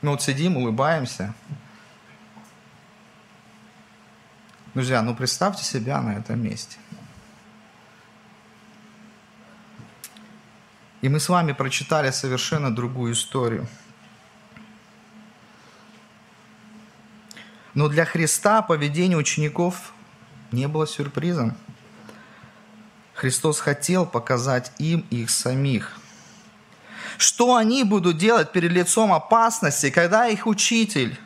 Мы 0.02 0.12
вот 0.12 0.22
сидим, 0.22 0.58
улыбаемся. 0.58 1.34
Друзья, 4.76 5.02
ну 5.02 5.16
представьте 5.16 5.64
себя 5.64 6.02
на 6.02 6.18
этом 6.18 6.44
месте. 6.44 6.76
И 11.02 11.08
мы 11.08 11.22
с 11.22 11.30
вами 11.30 11.54
прочитали 11.54 12.12
совершенно 12.12 12.76
другую 12.76 13.14
историю. 13.14 13.70
Но 17.74 17.88
для 17.88 18.04
Христа 18.04 18.62
поведение 18.62 19.18
учеников 19.18 19.94
не 20.52 20.68
было 20.68 20.86
сюрпризом. 20.86 21.56
Христос 23.14 23.62
хотел 23.62 24.06
показать 24.06 24.74
им 24.78 25.06
их 25.10 25.30
самих. 25.30 25.98
Что 27.18 27.56
они 27.56 27.86
будут 27.86 28.18
делать 28.18 28.52
перед 28.52 28.74
лицом 28.74 29.14
опасности, 29.14 29.90
когда 29.90 30.28
их 30.28 30.48
учитель 30.48 31.18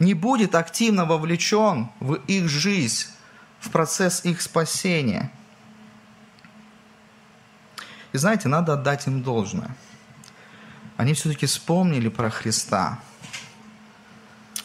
не 0.00 0.14
будет 0.14 0.54
активно 0.54 1.04
вовлечен 1.04 1.90
в 2.00 2.14
их 2.14 2.48
жизнь, 2.48 3.06
в 3.60 3.70
процесс 3.70 4.24
их 4.24 4.42
спасения– 4.42 5.30
и 8.12 8.18
знаете, 8.18 8.48
надо 8.48 8.72
отдать 8.72 9.06
им 9.06 9.22
должное. 9.22 9.70
Они 10.96 11.14
все-таки 11.14 11.46
вспомнили 11.46 12.08
про 12.08 12.30
Христа. 12.30 12.98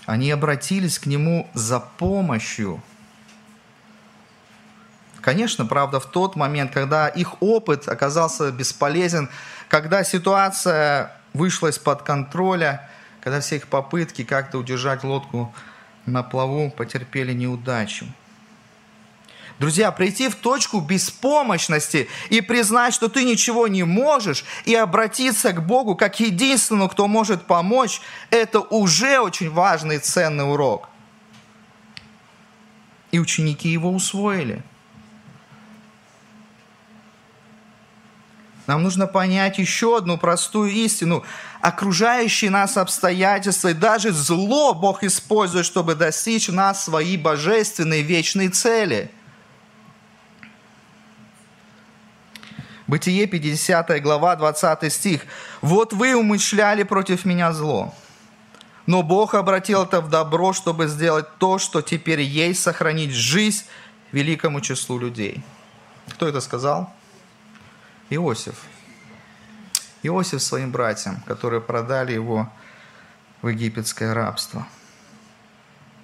Они 0.05 0.31
обратились 0.31 0.99
к 0.99 1.05
Нему 1.05 1.49
за 1.53 1.79
помощью. 1.79 2.81
Конечно, 5.21 5.65
правда, 5.65 5.99
в 5.99 6.05
тот 6.05 6.35
момент, 6.35 6.71
когда 6.71 7.07
их 7.07 7.41
опыт 7.41 7.87
оказался 7.87 8.51
бесполезен, 8.51 9.29
когда 9.69 10.03
ситуация 10.03 11.11
вышла 11.33 11.69
из-под 11.69 12.03
контроля, 12.03 12.89
когда 13.25 13.39
все 13.41 13.55
их 13.55 13.67
попытки 13.67 14.23
как-то 14.23 14.59
удержать 14.59 15.03
лодку 15.03 15.51
на 16.05 16.21
плаву 16.21 16.69
потерпели 16.69 17.33
неудачу. 17.33 18.05
Друзья, 19.57 19.91
прийти 19.91 20.29
в 20.29 20.35
точку 20.35 20.79
беспомощности 20.79 22.07
и 22.29 22.41
признать, 22.41 22.93
что 22.93 23.09
ты 23.09 23.23
ничего 23.23 23.67
не 23.67 23.81
можешь, 23.81 24.45
и 24.65 24.75
обратиться 24.75 25.53
к 25.53 25.65
Богу 25.65 25.95
как 25.95 26.19
единственному, 26.19 26.87
кто 26.87 27.07
может 27.07 27.47
помочь, 27.47 27.99
это 28.29 28.59
уже 28.59 29.19
очень 29.19 29.49
важный 29.49 29.95
и 29.95 29.99
ценный 29.99 30.47
урок. 30.47 30.87
И 33.09 33.17
ученики 33.17 33.69
его 33.69 33.91
усвоили. 33.91 34.61
Нам 38.67 38.81
нужно 38.81 39.05
понять 39.05 39.59
еще 39.59 39.97
одну 39.97 40.17
простую 40.17 40.71
истину. 40.71 41.23
Окружающие 41.65 42.51
нас 42.51 42.77
обстоятельства 42.77 43.69
и 43.69 43.73
даже 43.73 44.11
зло 44.11 44.75
Бог 44.75 45.03
использует, 45.03 45.65
чтобы 45.65 45.95
достичь 45.95 46.47
нас 46.47 46.83
своей 46.83 47.17
божественной 47.17 48.03
вечной 48.03 48.49
цели– 48.49 49.09
Бытие 52.87 53.25
50 53.25 53.99
глава 54.03 54.35
20 54.35 54.93
стих. 54.93 55.21
«Вот 55.61 55.91
вы 55.91 56.15
умышляли 56.15 56.83
против 56.83 57.25
меня 57.25 57.51
зло, 57.51 57.95
но 58.85 59.01
Бог 59.01 59.33
обратил 59.33 59.81
это 59.81 60.01
в 60.01 60.09
добро, 60.11 60.53
чтобы 60.53 60.85
сделать 60.85 61.25
то, 61.39 61.57
что 61.57 61.81
теперь 61.81 62.21
есть, 62.21 62.61
сохранить 62.61 63.11
жизнь 63.11 63.65
великому 64.11 64.61
числу 64.61 64.99
людей». 64.99 65.41
Кто 66.09 66.27
это 66.27 66.41
сказал? 66.41 66.93
Иосиф. 68.11 68.53
Иосиф 70.07 70.41
своим 70.41 70.71
братьям, 70.71 71.21
которые 71.27 71.61
продали 71.61 72.13
его 72.13 72.49
в 73.41 73.47
египетское 73.47 74.13
рабство. 74.13 74.67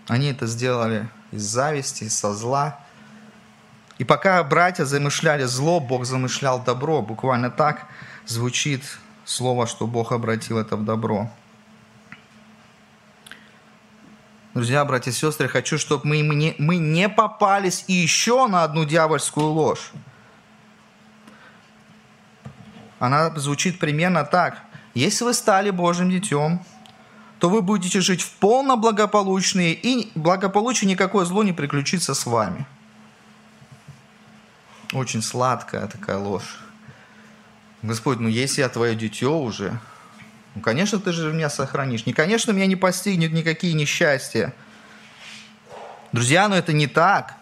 Они 0.08 0.28
это 0.28 0.48
сделали 0.48 1.10
из 1.32 1.44
зависти, 1.44 2.08
со 2.08 2.34
зла– 2.34 2.80
и 4.02 4.04
пока 4.04 4.44
братья 4.44 4.84
замышляли 4.84 5.44
зло, 5.44 5.80
Бог 5.80 6.06
замышлял 6.06 6.60
добро. 6.60 7.04
Буквально 7.04 7.52
так 7.52 7.86
звучит 8.26 8.82
слово, 9.26 9.68
что 9.68 9.86
Бог 9.86 10.12
обратил 10.12 10.58
это 10.58 10.76
в 10.76 10.84
добро. 10.84 11.30
Друзья, 14.56 14.84
братья 14.86 15.12
и 15.12 15.14
сестры, 15.14 15.48
хочу, 15.48 15.78
чтобы 15.78 16.08
мы 16.08 16.18
не, 16.22 16.56
мы 16.58 16.78
не 16.78 17.10
попались 17.10 17.86
еще 17.88 18.48
на 18.48 18.64
одну 18.64 18.86
дьявольскую 18.86 19.46
ложь. 19.46 19.92
Она 23.02 23.38
звучит 23.38 23.80
примерно 23.80 24.24
так. 24.24 24.58
Если 24.94 25.26
вы 25.26 25.34
стали 25.34 25.72
Божьим 25.72 26.10
детем, 26.10 26.62
то 27.40 27.50
вы 27.50 27.62
будете 27.62 28.00
жить 28.00 28.22
в 28.22 28.32
полном 28.32 28.80
благополучии, 28.80 29.74
и 29.74 30.12
благополучие 30.16 30.90
никакое 30.90 31.26
зло 31.26 31.44
не 31.44 31.52
приключится 31.52 32.14
с 32.14 32.26
вами– 32.26 32.66
очень 34.94 35.22
сладкая 35.22 35.88
такая 35.88 36.18
ложь. 36.18 36.60
Господь, 37.82 38.20
ну 38.20 38.28
если 38.28 38.62
я 38.62 38.70
твое 38.70 38.96
дитё 38.96 39.38
уже, 39.38 39.80
Ну, 40.54 40.62
конечно, 40.62 41.00
ты 41.00 41.14
же 41.14 41.32
меня 41.32 41.50
сохранишь. 41.50 42.06
Не, 42.06 42.12
конечно, 42.12 42.52
меня 42.52 42.66
не 42.66 42.76
постигнет 42.76 43.32
никакие 43.32 43.74
несчастья. 43.74 44.54
Друзья, 46.12 46.50
но 46.50 46.58
это 46.58 46.74
не 46.74 46.88
так. 46.88 47.36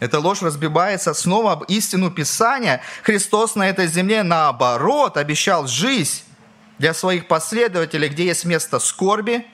Эта 0.00 0.20
ложь 0.20 0.42
разбивается 0.42 1.12
снова 1.12 1.52
об 1.52 1.64
истину 1.64 2.10
Писания. 2.10 2.80
Христос 3.02 3.56
на 3.56 3.68
этой 3.68 3.88
земле, 3.88 4.22
наоборот, 4.22 5.16
обещал 5.16 5.66
жизнь 5.66 6.22
для 6.78 6.94
своих 6.94 7.26
последователей, 7.26 8.08
где 8.08 8.26
есть 8.26 8.44
место 8.44 8.78
скорби, 8.78 9.44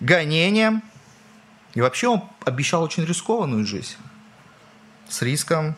гонениям. 0.00 0.82
И 1.74 1.80
вообще 1.80 2.08
он 2.08 2.22
обещал 2.44 2.82
очень 2.82 3.04
рискованную 3.04 3.66
жизнь. 3.66 3.96
С 5.08 5.20
риском 5.20 5.76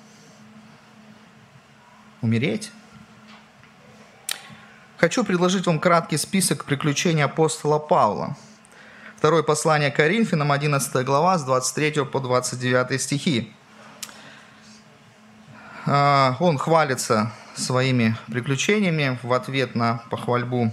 умереть. 2.21 2.71
Хочу 4.97 5.25
предложить 5.25 5.67
вам 5.67 5.81
краткий 5.81 6.17
список 6.17 6.65
приключений 6.65 7.25
апостола 7.25 7.79
Павла. 7.79 8.37
Второе 9.17 9.43
послание 9.43 9.91
Коринфянам, 9.91 10.53
11 10.53 11.05
глава, 11.05 11.37
с 11.37 11.45
23 11.45 12.05
по 12.05 12.21
29 12.21 13.01
стихи. 13.01 13.53
А, 15.87 16.37
он 16.41 16.59
хвалится 16.59 17.33
своими 17.55 18.17
приключениями 18.27 19.19
в 19.23 19.33
ответ 19.33 19.75
на 19.75 20.03
похвальбу 20.11 20.73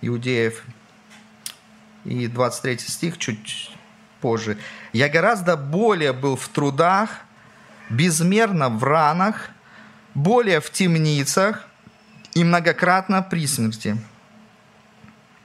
иудеев. 0.00 0.62
И 2.04 2.26
23 2.26 2.78
стих 2.78 3.18
чуть 3.18 3.70
позже. 4.20 4.58
«Я 4.92 5.08
гораздо 5.08 5.56
более 5.56 6.12
был 6.12 6.36
в 6.36 6.48
трудах, 6.48 7.10
безмерно 7.88 8.68
в 8.68 8.82
ранах, 8.84 9.50
более 10.14 10.60
в 10.60 10.70
темницах 10.70 11.64
и 12.34 12.44
многократно 12.44 13.22
при 13.22 13.46
смерти. 13.46 13.96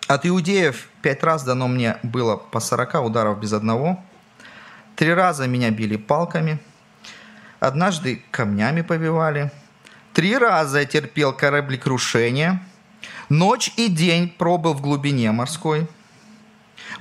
От 0.07 0.25
иудеев 0.25 0.89
пять 1.01 1.23
раз 1.23 1.43
дано 1.43 1.67
мне 1.67 1.97
было 2.01 2.37
по 2.37 2.59
сорока 2.59 3.01
ударов 3.01 3.39
без 3.39 3.53
одного. 3.53 4.03
Три 4.95 5.13
раза 5.13 5.47
меня 5.47 5.69
били 5.69 5.95
палками– 5.95 6.59
Однажды 7.59 8.21
камнями 8.31 8.81
побивали. 8.81 9.51
Три 10.13 10.37
раза 10.37 10.85
терпел 10.85 11.33
кораблекрушение. 11.33 12.59
Ночь 13.29 13.71
и 13.77 13.87
день 13.87 14.29
пробыл 14.29 14.73
в 14.73 14.81
глубине 14.81 15.31
морской. 15.31 15.87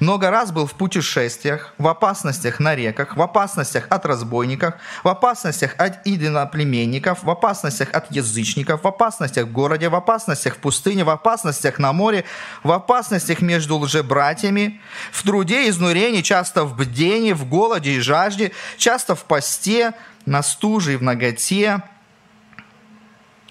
Много 0.01 0.31
раз 0.31 0.53
был 0.53 0.67
в 0.67 0.75
путешествиях, 0.75 1.73
в 1.79 1.89
опасностях 1.89 2.61
на 2.61 2.75
реках, 2.75 3.17
в 3.17 3.23
опасностях 3.23 3.87
от 3.89 4.05
разбойников, 4.05 4.75
в 5.05 5.09
опасностях 5.09 5.75
от 5.79 6.07
идиноплеменников, 6.07 7.23
в 7.23 7.31
опасностях 7.31 7.89
от 7.93 8.11
язычников, 8.11 8.83
в 8.83 8.87
опасностях 8.87 9.47
в 9.47 9.53
городе, 9.53 9.89
в 9.89 9.95
опасностях 9.95 10.57
в 10.57 10.59
пустыне, 10.59 11.05
в 11.05 11.11
опасностях 11.11 11.79
на 11.79 11.93
море, 11.93 12.25
в 12.63 12.73
опасностях 12.73 13.41
между 13.41 13.79
лжебратьями, 13.79 14.81
в 15.13 15.23
труде 15.23 15.69
изнурении, 15.69 16.21
часто 16.21 16.65
в 16.65 16.77
бдении, 16.77 17.33
в 17.33 17.47
голоде 17.47 17.93
и 17.93 18.01
жажде, 18.01 18.53
часто 18.77 19.15
в 19.15 19.25
посте, 19.25 19.95
на 20.27 20.43
стуже 20.43 20.95
и 20.95 20.97
в 20.97 21.03
ноготе. 21.03 21.83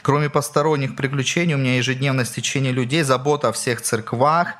Кроме 0.01 0.29
посторонних 0.29 0.95
приключений, 0.95 1.55
у 1.55 1.57
меня 1.57 1.77
ежедневное 1.77 2.25
стечение 2.25 2.71
людей, 2.71 3.01
забота 3.01 3.49
о 3.49 3.53
всех 3.53 3.81
церквах. 3.81 4.55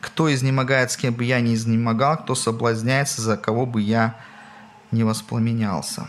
Кто 0.00 0.32
изнемогает, 0.32 0.90
с 0.90 0.96
кем 0.96 1.14
бы 1.14 1.24
я 1.24 1.40
не 1.40 1.54
изнемогал, 1.54 2.16
кто 2.16 2.34
соблазняется, 2.34 3.22
за 3.22 3.36
кого 3.36 3.66
бы 3.66 3.80
я 3.82 4.16
не 4.90 5.04
воспламенялся. 5.04 6.08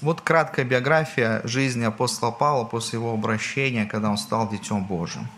Вот 0.00 0.20
краткая 0.20 0.64
биография 0.64 1.40
жизни 1.44 1.84
апостола 1.84 2.32
Павла 2.32 2.64
после 2.64 2.98
его 2.98 3.14
обращения, 3.14 3.86
когда 3.86 4.10
он 4.10 4.18
стал 4.18 4.50
Детем 4.50 4.84
Божьим. 4.84 5.28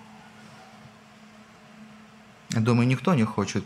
Я 2.51 2.61
думаю, 2.61 2.89
никто 2.89 3.15
не 3.15 3.25
хочет 3.25 3.65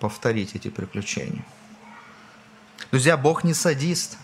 повторить 0.00 0.56
эти 0.56 0.68
приключения. 0.68 1.44
Друзья, 2.90 3.16
Бог 3.16 3.44
не 3.44 3.54
садист. 3.54 4.18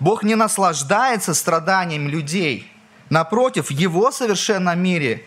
Бог 0.00 0.22
не 0.24 0.34
наслаждается 0.34 1.34
страданием 1.34 2.08
людей. 2.08 2.70
Напротив, 3.08 3.68
в 3.68 3.70
Его 3.70 4.10
совершенном 4.10 4.78
мире 4.78 5.26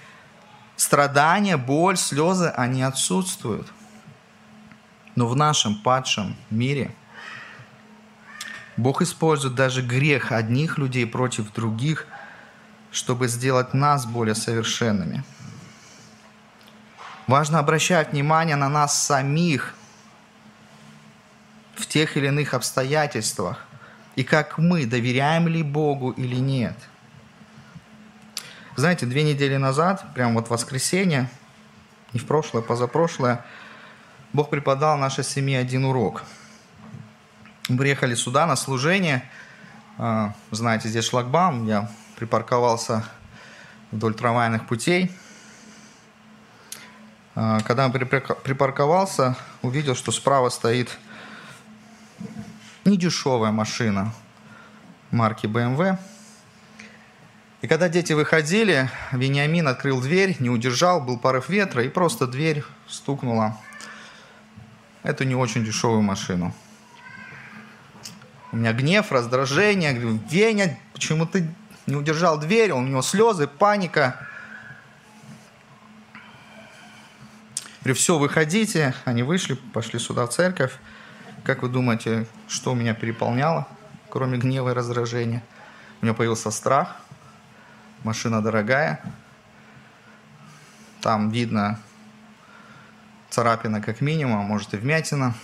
страдания, 0.75 1.58
боль, 1.58 1.97
слезы, 1.97 2.47
они 2.56 2.84
отсутствуют. 2.84 3.67
Но 5.15 5.27
в 5.27 5.36
нашем 5.36 5.82
падшем 5.82 6.36
мире 6.51 6.93
Бог 8.75 9.01
использует 9.01 9.56
даже 9.56 9.82
грех 9.82 10.32
одних 10.32 10.77
людей 10.77 11.08
против 11.08 11.51
других, 11.53 12.06
чтобы 12.91 13.27
сделать 13.27 13.73
нас 13.73 14.06
более 14.06 14.36
совершенными. 14.36 15.23
Важно 17.25 17.60
обращать 17.60 18.12
внимание 18.12 18.56
на 18.56 18.69
нас 18.69 19.03
самих– 19.03 19.73
в 21.77 21.85
тех 21.85 22.17
или 22.17 22.27
иных 22.27 22.53
обстоятельствах, 22.53 23.65
и 24.15 24.23
как 24.23 24.57
мы, 24.57 24.85
доверяем 24.85 25.47
ли 25.47 25.63
Богу 25.63 26.11
или 26.11 26.35
нет. 26.35 26.75
Знаете, 28.75 29.05
две 29.05 29.23
недели 29.23 29.57
назад, 29.57 30.05
прямо 30.13 30.35
вот 30.35 30.49
воскресенье, 30.49 31.29
не 32.13 32.19
в 32.19 32.25
прошлое, 32.25 32.61
позапрошлое, 32.61 33.45
Бог 34.33 34.49
преподал 34.49 34.97
нашей 34.97 35.23
семье 35.23 35.59
один 35.59 35.85
урок. 35.85 36.23
Мы 37.69 37.77
приехали 37.77 38.15
сюда 38.15 38.45
на 38.45 38.55
служение, 38.55 39.29
а, 39.97 40.33
знаете, 40.51 40.89
здесь 40.89 41.05
шлагбаум, 41.05 41.67
я 41.67 41.89
припарковался 42.15 43.03
вдоль 43.91 44.13
трамвайных 44.13 44.67
путей. 44.67 45.11
А, 47.35 47.59
когда 47.61 47.85
я 47.85 47.89
припарковался, 47.89 49.35
увидел, 49.61 49.95
что 49.95 50.11
справа 50.11 50.49
стоит 50.49 50.97
недешевая 52.88 53.52
машина 53.52 54.13
марки 55.12 55.45
BMW. 55.45 55.97
И 57.62 57.67
когда 57.67 57.89
дети 57.89 58.13
выходили, 58.13 58.89
Вениамин 59.12 59.67
открыл 59.67 60.00
дверь, 60.00 60.36
не 60.39 60.50
удержал, 60.50 61.02
был 61.02 61.17
порыв 61.17 61.50
ветра, 61.50 61.84
и 61.84 61.89
просто 61.89 62.28
дверь 62.28 62.63
стукнула 62.88 63.58
эту 65.04 65.23
не 65.23 65.36
очень 65.36 65.65
дешевую 65.65 66.02
машину. 66.02 66.54
У 68.52 68.58
меня 68.58 68.73
гнев, 68.73 69.12
раздражение. 69.12 69.93
Говорю, 69.93 70.19
Веня, 70.30 70.80
почему 70.93 71.26
ты 71.26 71.50
не 71.88 71.95
удержал 71.95 72.39
дверь? 72.39 72.71
У 72.71 72.82
него 72.82 73.02
слезы, 73.02 73.47
паника. 73.47 74.28
Говорю, 77.82 77.95
все, 77.95 78.17
выходите. 78.17 78.93
Они 79.04 79.23
вышли, 79.23 79.56
пошли 79.56 80.00
сюда 80.00 80.28
в 80.28 80.30
церковь. 80.30 80.73
Как 81.47 81.62
вы 81.62 81.69
думаете, 81.69 82.27
что 82.49 82.75
меня 82.75 82.93
переполняло, 82.93 83.69
кроме 84.10 84.38
гнева 84.38 84.71
и 84.71 84.73
раздражения? 84.73 85.41
У 86.01 86.05
меня 86.05 86.13
появился 86.13 86.51
страх, 86.51 86.97
машина 88.03 88.41
дорогая, 88.41 89.01
там 90.99 91.29
видно 91.29 91.79
царапина 93.29 93.81
как 93.81 94.01
минимум, 94.01 94.41
а 94.41 94.41
может 94.41 94.73
и 94.73 94.77
вмятина. 94.77 95.36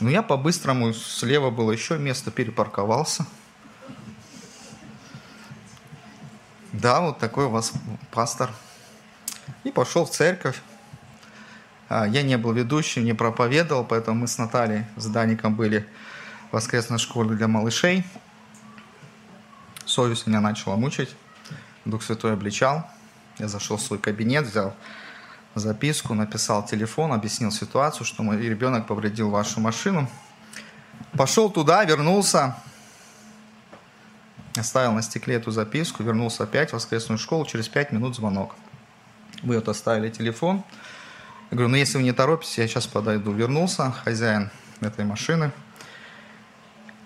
Но 0.00 0.10
я 0.10 0.20
по-быстрому, 0.22 0.92
слева 0.92 1.48
было 1.48 1.72
еще 1.72 1.96
место, 1.96 2.30
перепарковался. 2.30 3.24
Да, 6.74 7.00
вот 7.00 7.18
такой 7.18 7.46
у 7.46 7.48
вас 7.50 7.72
пастор. 8.10 8.50
И 9.64 9.70
пошел 9.70 10.04
в 10.04 10.10
церковь. 10.10 10.60
А, 11.88 12.06
я 12.06 12.22
не 12.22 12.36
был 12.36 12.52
ведущим, 12.52 13.04
не 13.04 13.14
проповедовал, 13.14 13.84
поэтому 13.84 14.20
мы 14.20 14.28
с 14.28 14.38
Натальей, 14.38 14.84
с 14.96 15.06
Даником 15.06 15.54
были 15.54 15.86
в 16.50 16.54
воскресной 16.54 16.98
школе 16.98 17.34
для 17.36 17.48
малышей. 17.48 18.04
Совесть 19.86 20.26
меня 20.26 20.40
начала 20.40 20.76
мучить. 20.76 21.14
Дух 21.84 22.02
Святой 22.02 22.34
обличал. 22.34 22.86
Я 23.38 23.48
зашел 23.48 23.78
в 23.78 23.82
свой 23.82 23.98
кабинет, 23.98 24.46
взял 24.46 24.74
записку, 25.54 26.14
написал 26.14 26.64
телефон, 26.64 27.12
объяснил 27.12 27.50
ситуацию, 27.50 28.04
что 28.04 28.22
мой 28.22 28.38
ребенок 28.38 28.86
повредил 28.86 29.30
вашу 29.30 29.60
машину. 29.60 30.08
Пошел 31.12 31.50
туда, 31.50 31.84
вернулся, 31.84 32.56
оставил 34.56 34.92
на 34.92 35.02
стекле 35.02 35.36
эту 35.36 35.50
записку, 35.50 36.02
вернулся 36.02 36.44
опять 36.44 36.70
в 36.70 36.72
воскресную 36.74 37.18
школу, 37.18 37.46
через 37.46 37.68
пять 37.68 37.92
минут 37.92 38.16
звонок. 38.16 38.54
Вы 39.42 39.56
вот 39.56 39.68
оставили 39.68 40.10
телефон, 40.10 40.64
я 41.50 41.56
говорю, 41.56 41.70
ну 41.70 41.76
если 41.76 41.96
вы 41.96 42.04
не 42.04 42.12
торопитесь, 42.12 42.58
я 42.58 42.68
сейчас 42.68 42.86
подойду. 42.86 43.32
Вернулся 43.32 43.90
хозяин 44.04 44.50
этой 44.80 45.06
машины. 45.06 45.50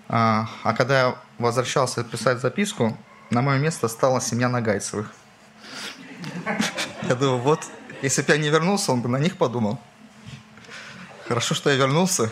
А, 0.09 0.49
а 0.63 0.73
когда 0.73 0.99
я 0.99 1.15
возвращался 1.37 2.03
писать 2.03 2.39
записку, 2.39 2.97
на 3.29 3.41
мое 3.41 3.57
место 3.57 3.87
стала 3.87 4.19
семья 4.19 4.49
Нагайцевых. 4.49 5.11
Я 7.03 7.15
думаю, 7.15 7.39
вот, 7.39 7.65
если 8.01 8.21
бы 8.21 8.33
я 8.33 8.37
не 8.37 8.49
вернулся, 8.49 8.91
он 8.91 9.01
бы 9.01 9.07
на 9.07 9.17
них 9.17 9.37
подумал. 9.37 9.79
Хорошо, 11.27 11.55
что 11.55 11.69
я 11.69 11.77
вернулся. 11.77 12.29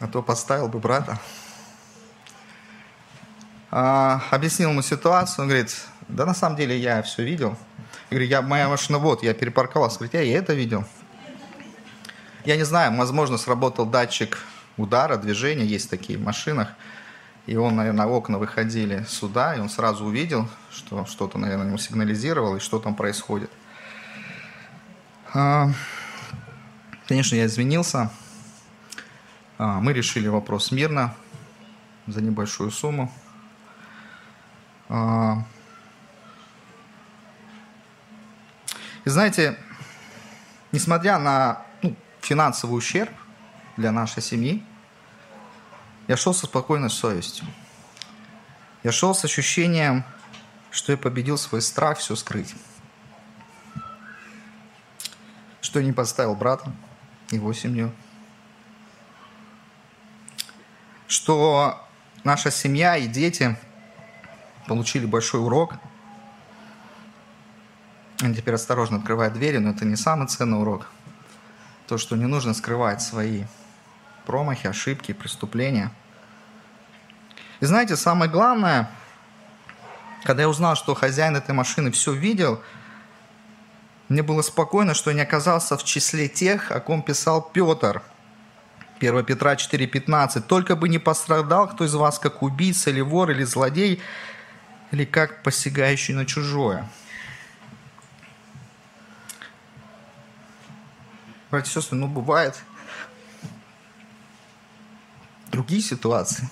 А 0.00 0.08
то 0.08 0.22
поставил 0.22 0.68
бы 0.68 0.78
брата. 0.78 1.18
А, 3.70 4.22
объяснил 4.30 4.70
ему 4.70 4.80
ситуацию, 4.82 5.42
он 5.42 5.48
говорит, 5.48 5.76
да 6.08 6.24
на 6.24 6.34
самом 6.34 6.56
деле 6.56 6.78
я 6.78 7.02
все 7.02 7.22
видел. 7.22 7.56
Я 8.12 8.16
говорю, 8.16 8.28
я, 8.28 8.42
моя 8.42 8.68
машина 8.68 8.98
вот, 8.98 9.22
я 9.22 9.32
перепарковался. 9.32 9.96
Говорит, 9.96 10.12
я 10.12 10.22
и 10.22 10.28
это 10.28 10.52
видел. 10.52 10.84
Я 12.44 12.58
не 12.58 12.62
знаю, 12.64 12.94
возможно, 12.94 13.38
сработал 13.38 13.86
датчик 13.86 14.36
удара, 14.76 15.16
движения, 15.16 15.64
есть 15.64 15.88
такие 15.88 16.18
в 16.18 16.22
машинах. 16.22 16.68
И 17.46 17.56
он, 17.56 17.74
наверное, 17.74 18.04
окна 18.04 18.36
выходили 18.36 19.06
сюда, 19.08 19.54
и 19.54 19.60
он 19.60 19.70
сразу 19.70 20.04
увидел, 20.04 20.46
что 20.70 21.06
что-то, 21.06 21.38
наверное, 21.38 21.68
ему 21.68 21.78
сигнализировало, 21.78 22.56
и 22.56 22.60
что 22.60 22.78
там 22.80 22.94
происходит. 22.94 23.50
А, 25.32 25.70
конечно, 27.08 27.34
я 27.34 27.46
извинился. 27.46 28.10
А, 29.56 29.80
мы 29.80 29.94
решили 29.94 30.28
вопрос 30.28 30.70
мирно, 30.70 31.14
за 32.06 32.20
небольшую 32.20 32.72
сумму. 32.72 33.10
И 39.04 39.10
знаете, 39.10 39.58
несмотря 40.70 41.18
на 41.18 41.62
ну, 41.82 41.96
финансовый 42.20 42.76
ущерб 42.76 43.10
для 43.76 43.90
нашей 43.90 44.22
семьи, 44.22 44.64
я 46.08 46.16
шел 46.16 46.34
со 46.34 46.46
спокойной 46.46 46.90
совестью. 46.90 47.46
Я 48.82 48.92
шел 48.92 49.14
с 49.14 49.24
ощущением, 49.24 50.04
что 50.70 50.92
я 50.92 50.98
победил 50.98 51.38
свой 51.38 51.62
страх 51.62 51.98
все 51.98 52.16
скрыть. 52.16 52.54
Что 55.60 55.78
я 55.78 55.86
не 55.86 55.92
поставил 55.92 56.34
брата, 56.34 56.72
его 57.30 57.52
семью. 57.52 57.92
Что 61.06 61.86
наша 62.24 62.50
семья 62.50 62.96
и 62.96 63.06
дети 63.06 63.56
получили 64.66 65.06
большой 65.06 65.40
урок. 65.40 65.74
Они 68.22 68.36
теперь 68.36 68.54
осторожно 68.54 68.98
открывают 68.98 69.34
двери, 69.34 69.58
но 69.58 69.70
это 69.70 69.84
не 69.84 69.96
самый 69.96 70.28
ценный 70.28 70.60
урок. 70.60 70.86
То, 71.88 71.98
что 71.98 72.14
не 72.14 72.26
нужно 72.26 72.54
скрывать 72.54 73.02
свои 73.02 73.44
промахи, 74.26 74.68
ошибки, 74.68 75.12
преступления. 75.12 75.90
И 77.58 77.64
знаете, 77.64 77.96
самое 77.96 78.30
главное, 78.30 78.88
когда 80.22 80.42
я 80.42 80.48
узнал, 80.48 80.76
что 80.76 80.94
хозяин 80.94 81.34
этой 81.34 81.52
машины 81.52 81.90
все 81.90 82.12
видел, 82.12 82.62
мне 84.08 84.22
было 84.22 84.42
спокойно, 84.42 84.94
что 84.94 85.10
я 85.10 85.16
не 85.16 85.22
оказался 85.22 85.76
в 85.76 85.82
числе 85.82 86.28
тех, 86.28 86.70
о 86.70 86.78
ком 86.78 87.02
писал 87.02 87.42
Петр. 87.42 88.02
1 89.00 89.24
Петра 89.24 89.54
4,15. 89.54 90.42
«Только 90.42 90.76
бы 90.76 90.88
не 90.88 90.98
пострадал 90.98 91.68
кто 91.68 91.84
из 91.84 91.94
вас, 91.94 92.20
как 92.20 92.42
убийца 92.42 92.90
или 92.90 93.00
вор 93.00 93.32
или 93.32 93.42
злодей, 93.42 94.00
или 94.92 95.04
как 95.04 95.42
посягающий 95.42 96.14
на 96.14 96.24
чужое». 96.24 96.88
Братья 101.52 101.70
и 101.70 101.74
сестры, 101.74 101.98
ну 101.98 102.08
бывает– 102.08 102.64
другие 105.52 105.82
ситуации. 105.82 106.48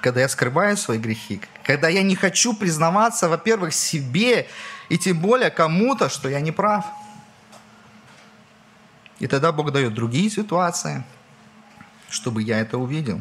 Когда 0.00 0.20
я 0.20 0.28
скрываю 0.28 0.76
свои 0.76 0.98
грехи, 0.98 1.40
когда 1.64 1.88
я 1.88 2.04
не 2.04 2.14
хочу 2.14 2.54
признаваться, 2.54 3.28
во-первых, 3.28 3.74
себе 3.74 4.46
и 4.88 4.96
тем 4.96 5.18
более 5.18 5.50
кому-то, 5.50 6.08
что 6.08 6.28
я 6.28 6.40
не 6.40 6.52
прав. 6.52 6.84
И 9.18 9.26
тогда 9.26 9.50
Бог 9.50 9.72
дает 9.72 9.94
другие 9.94 10.30
ситуации, 10.30 11.02
чтобы 12.08 12.44
я 12.44 12.60
это 12.60 12.78
увидел. 12.78 13.20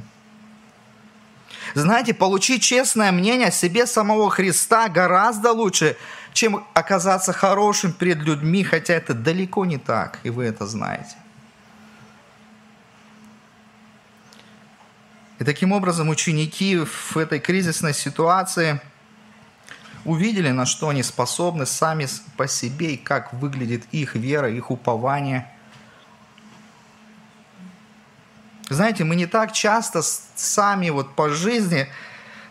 Знаете, 1.74 2.14
получить 2.14 2.62
честное 2.62 3.12
мнение 3.12 3.48
о 3.48 3.52
себе 3.52 3.88
самого 3.88 4.30
Христа 4.30 4.90
гораздо 4.90 5.54
лучше, 5.54 5.98
чем 6.38 6.64
оказаться 6.76 7.34
хорошим 7.34 7.92
перед 7.92 8.20
людьми, 8.20 8.64
хотя 8.64 8.94
это 8.94 9.16
далеко 9.16 9.66
не 9.66 9.80
так, 9.80 10.20
и 10.22 10.30
вы 10.30 10.46
это 10.46 10.68
знаете. 10.68 11.16
И 15.40 15.44
таким 15.44 15.72
образом 15.72 16.10
ученики 16.10 16.78
в 16.78 17.18
этой 17.18 17.40
кризисной 17.40 17.96
ситуации 17.96 18.80
увидели, 20.06 20.52
на 20.52 20.68
что 20.68 20.90
они 20.90 21.02
способны 21.02 21.66
сами 21.66 22.08
по 22.38 22.48
себе 22.48 22.94
и 22.94 22.98
как 22.98 23.34
выглядит 23.34 23.86
их 23.92 24.14
вера, 24.14 24.48
их 24.48 24.70
упование. 24.70 25.52
Знаете, 28.70 29.06
мы 29.06 29.16
не 29.16 29.26
так 29.26 29.54
часто 29.54 30.04
сами 30.04 30.92
вот 30.92 31.16
по 31.16 31.30
жизни 31.30 31.88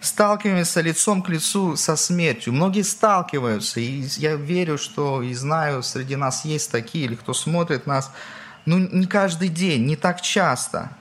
сталкиваемся 0.06 0.80
лицом 0.80 1.22
к 1.22 1.28
лицу 1.28 1.76
со 1.76 1.96
смертью. 1.96 2.52
Многие 2.52 2.82
сталкиваются, 2.82 3.80
и 3.80 4.06
я 4.16 4.36
верю, 4.36 4.78
что 4.78 5.22
и 5.22 5.34
знаю, 5.34 5.82
среди 5.82 6.16
нас 6.16 6.44
есть 6.44 6.70
такие, 6.70 7.04
или 7.04 7.14
кто 7.14 7.34
смотрит 7.34 7.86
нас, 7.86 8.10
ну 8.64 8.78
не 8.78 9.06
каждый 9.06 9.48
день, 9.48 9.84
не 9.86 9.96
так 9.96 10.20
часто– 10.20 10.90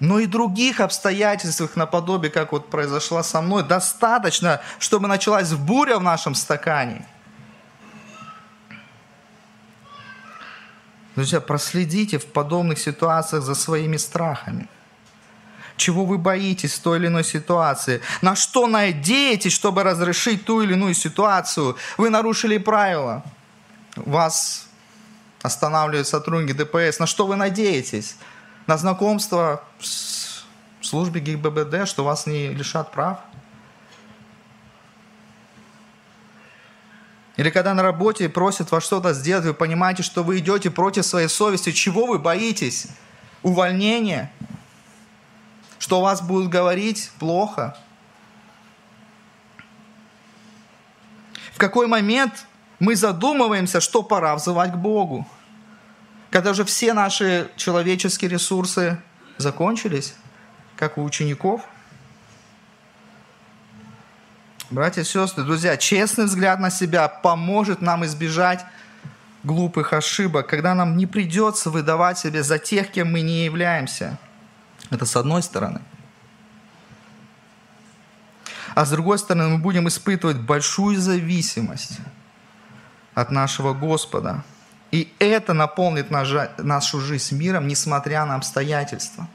но 0.00 0.18
и 0.18 0.26
других 0.26 0.80
обстоятельствах 0.80 1.76
наподобие, 1.76 2.30
как 2.30 2.52
вот 2.52 2.68
произошла 2.68 3.22
со 3.22 3.40
мной, 3.40 3.62
достаточно, 3.62 4.60
чтобы 4.78 5.08
началась 5.08 5.52
буря 5.52 5.98
в 5.98 6.02
нашем 6.02 6.34
стакане. 6.34 7.06
Друзья, 11.14 11.40
проследите 11.40 12.18
в 12.18 12.26
подобных 12.26 12.78
ситуациях 12.78 13.44
за 13.44 13.54
своими 13.54 13.96
страхами. 13.96 14.68
Чего 15.84 16.04
вы 16.04 16.18
боитесь 16.18 16.74
в 16.74 16.80
той 16.80 16.98
или 16.98 17.06
иной 17.06 17.24
ситуации? 17.24 18.00
На 18.22 18.36
что 18.36 18.66
надеетесь, 18.66 19.52
чтобы 19.52 19.82
разрешить 19.82 20.44
ту 20.44 20.62
или 20.62 20.72
иную 20.72 20.94
ситуацию? 20.94 21.76
Вы 21.98 22.10
нарушили 22.10 22.58
правила. 22.58 23.22
Вас 23.96 24.68
останавливают 25.42 26.08
сотрудники 26.08 26.52
ДПС. 26.52 26.98
На 26.98 27.06
что 27.06 27.26
вы 27.26 27.36
надеетесь? 27.36 28.16
на 28.66 28.76
знакомство 28.76 29.62
с 29.80 30.44
службе 30.80 31.20
ГИБДД, 31.20 31.86
что 31.86 32.04
вас 32.04 32.26
не 32.26 32.48
лишат 32.48 32.90
прав? 32.92 33.18
Или 37.36 37.50
когда 37.50 37.74
на 37.74 37.82
работе 37.82 38.28
просят 38.28 38.70
вас 38.70 38.84
что-то 38.84 39.12
сделать, 39.12 39.44
вы 39.44 39.54
понимаете, 39.54 40.02
что 40.02 40.22
вы 40.22 40.38
идете 40.38 40.70
против 40.70 41.04
своей 41.04 41.28
совести. 41.28 41.72
Чего 41.72 42.06
вы 42.06 42.18
боитесь? 42.18 42.86
Увольнение? 43.42 44.30
Что 45.84 46.00
вас 46.00 46.22
будут 46.22 46.48
говорить 46.48 47.10
плохо? 47.18 47.76
В 51.52 51.58
какой 51.58 51.86
момент 51.86 52.46
мы 52.78 52.96
задумываемся, 52.96 53.82
что 53.82 54.02
пора 54.02 54.34
взывать 54.34 54.72
к 54.72 54.76
Богу? 54.76 55.28
когда 56.34 56.52
же 56.52 56.64
все 56.64 56.94
наши 56.94 57.48
человеческие 57.54 58.28
ресурсы 58.28 58.98
закончились, 59.36 60.14
как 60.74 60.98
у 60.98 61.04
учеников. 61.04 61.60
Братья 64.68 65.02
и 65.02 65.04
сестры, 65.04 65.44
друзья, 65.44 65.76
честный 65.76 66.24
взгляд 66.24 66.58
на 66.58 66.70
себя 66.70 67.06
поможет 67.06 67.80
нам 67.82 68.04
избежать 68.04 68.64
глупых 69.44 69.92
ошибок, 69.92 70.48
когда 70.48 70.74
нам 70.74 70.96
не 70.96 71.06
придется 71.06 71.70
выдавать 71.70 72.18
себе 72.18 72.42
за 72.42 72.58
тех, 72.58 72.90
кем 72.90 73.12
мы 73.12 73.20
не 73.20 73.44
являемся. 73.44 74.18
Это 74.94 75.06
с 75.06 75.16
одной 75.16 75.42
стороны. 75.42 75.80
А 78.74 78.84
с 78.84 78.90
другой 78.90 79.18
стороны, 79.18 79.48
мы 79.48 79.58
будем 79.58 79.86
испытывать 79.88 80.38
большую 80.38 81.00
зависимость 81.00 81.98
от 83.14 83.30
нашего 83.30 83.74
Господа– 83.74 84.44
и 84.94 85.12
это 85.18 85.54
наполнит 85.54 86.12
нашу 86.12 87.00
жизнь 87.00 87.36
миром, 87.36 87.66
несмотря 87.66 88.24
на 88.26 88.36
обстоятельства. 88.36 89.26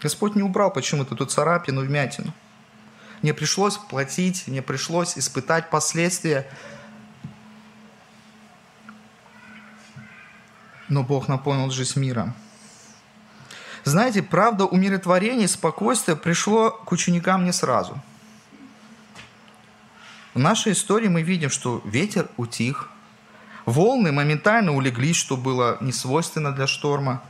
Господь 0.00 0.36
не 0.36 0.42
убрал 0.44 0.72
почему-то 0.72 1.16
эту 1.16 1.26
царапину, 1.26 1.80
вмятину. 1.80 2.32
Мне 3.22 3.34
пришлось 3.34 3.76
платить, 3.76 4.46
мне 4.46 4.62
пришлось 4.62 5.18
испытать 5.18 5.68
последствия. 5.68 6.48
Но 10.88 11.02
Бог 11.02 11.26
наполнил 11.26 11.72
жизнь 11.72 11.98
миром. 11.98 12.34
Знаете, 13.84 14.22
правда 14.22 14.64
умиротворение 14.64 15.46
спокойствие 15.46 16.16
пришло 16.16 16.70
к 16.70 16.90
ученикам 16.90 17.44
не 17.44 17.52
сразу. 17.52 18.00
В 20.32 20.38
нашей 20.38 20.72
истории 20.72 21.08
мы 21.08 21.22
видим, 21.22 21.50
что 21.50 21.80
ветер 21.84 22.28
утих, 22.36 22.90
Волны 23.66 24.12
моментально 24.12 24.74
улеглись, 24.74 25.16
что 25.16 25.36
было 25.36 25.78
не 25.80 25.92
свойственно 25.92 26.52
для 26.52 26.66
шторма. 26.66 27.22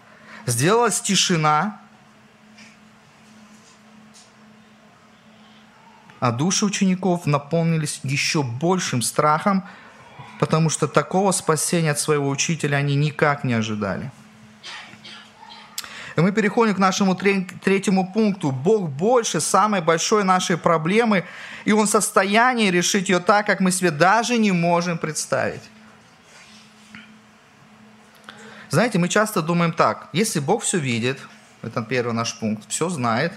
Сделалась 0.46 1.00
тишина, 1.00 1.80
а 6.18 6.32
души 6.32 6.64
учеников 6.64 7.26
наполнились 7.26 8.00
еще 8.02 8.42
большим 8.42 9.00
страхом, 9.00 9.64
потому 10.40 10.70
что 10.70 10.88
такого 10.88 11.30
спасения 11.30 11.92
от 11.92 12.00
своего 12.00 12.28
учителя 12.28 12.76
они 12.76 12.96
никак 12.96 13.44
не 13.44 13.54
ожидали. 13.54 14.10
И 16.16 16.20
мы 16.20 16.30
переходим 16.30 16.74
к 16.74 16.78
нашему 16.78 17.16
третьему 17.16 18.12
пункту. 18.12 18.52
Бог 18.52 18.88
больше 18.88 19.40
самой 19.40 19.80
большой 19.80 20.22
нашей 20.22 20.56
проблемы, 20.56 21.24
и 21.64 21.72
Он 21.72 21.86
в 21.86 21.90
состоянии 21.90 22.70
решить 22.70 23.08
ее 23.08 23.18
так, 23.18 23.46
как 23.46 23.60
мы 23.60 23.72
себе 23.72 23.90
даже 23.90 24.38
не 24.38 24.52
можем 24.52 24.96
представить. 24.96 25.62
Знаете, 28.70 28.98
мы 28.98 29.08
часто 29.08 29.42
думаем 29.42 29.72
так, 29.72 30.08
если 30.12 30.40
Бог 30.40 30.62
все 30.62 30.78
видит, 30.78 31.20
это 31.62 31.82
первый 31.82 32.12
наш 32.12 32.38
пункт, 32.38 32.64
все 32.68 32.88
знает. 32.88 33.32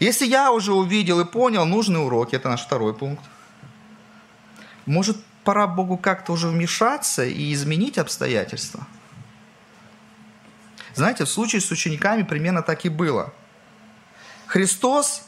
Если 0.00 0.26
я 0.26 0.52
уже 0.52 0.72
увидел 0.72 1.20
и 1.20 1.24
понял 1.24 1.64
нужные 1.64 2.00
уроки, 2.00 2.36
это 2.36 2.48
наш 2.48 2.64
второй 2.64 2.94
пункт, 2.94 3.24
может, 4.86 5.16
пора 5.42 5.66
Богу 5.66 5.96
как-то 5.96 6.32
уже 6.32 6.48
вмешаться 6.48 7.24
и 7.24 7.52
изменить 7.52 7.98
обстоятельства– 7.98 8.86
знаете, 10.98 11.24
в 11.24 11.28
случае 11.28 11.60
с 11.60 11.70
учениками 11.70 12.24
примерно 12.24 12.62
так 12.62 12.84
и 12.84 12.88
было. 12.88 13.32
Христос 14.46 15.22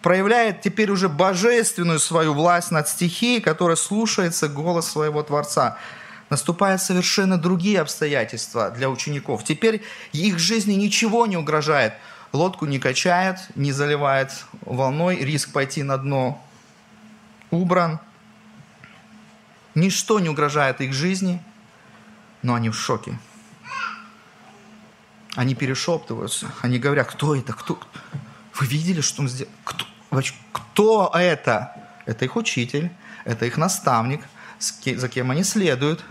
проявляет 0.00 0.62
теперь 0.62 0.90
уже 0.90 1.08
божественную 1.08 1.98
свою 1.98 2.32
власть 2.32 2.70
над 2.70 2.88
стихией, 2.88 3.40
которая 3.40 3.76
слушается 3.76 4.48
голос 4.48 4.90
своего 4.90 5.22
Творца. 5.22 5.76
Наступают 6.30 6.80
совершенно 6.80 7.36
другие 7.36 7.80
обстоятельства 7.80 8.70
для 8.70 8.88
учеников. 8.88 9.44
Теперь 9.44 9.82
их 10.12 10.38
жизни 10.38 10.72
ничего 10.72 11.26
не 11.26 11.36
угрожает. 11.36 11.92
Лодку 12.32 12.64
не 12.64 12.78
качает, 12.78 13.36
не 13.54 13.70
заливает 13.70 14.32
волной, 14.62 15.16
риск 15.16 15.52
пойти 15.52 15.82
на 15.82 15.98
дно 15.98 16.42
убран. 17.50 18.00
Ничто 19.74 20.20
не 20.20 20.30
угрожает 20.30 20.80
их 20.80 20.94
жизни, 20.94 21.42
но 22.40 22.54
они 22.54 22.70
в 22.70 22.78
шоке. 22.78 23.18
Они 25.34 25.54
перешептываются, 25.54 26.52
они 26.60 26.78
говорят, 26.78 27.08
кто 27.08 27.34
это, 27.34 27.54
кто? 27.54 27.80
Вы 28.54 28.66
видели, 28.66 29.00
что 29.00 29.22
он 29.22 29.28
сделал? 29.28 29.50
Кто, 29.64 29.86
кто 30.52 31.10
это? 31.14 31.74
Это 32.04 32.26
их 32.26 32.36
учитель, 32.36 32.90
это 33.24 33.46
их 33.46 33.56
наставник, 33.56 34.22
за 34.58 35.08
кем 35.08 35.30
они 35.30 35.42
следуют. 35.42 36.04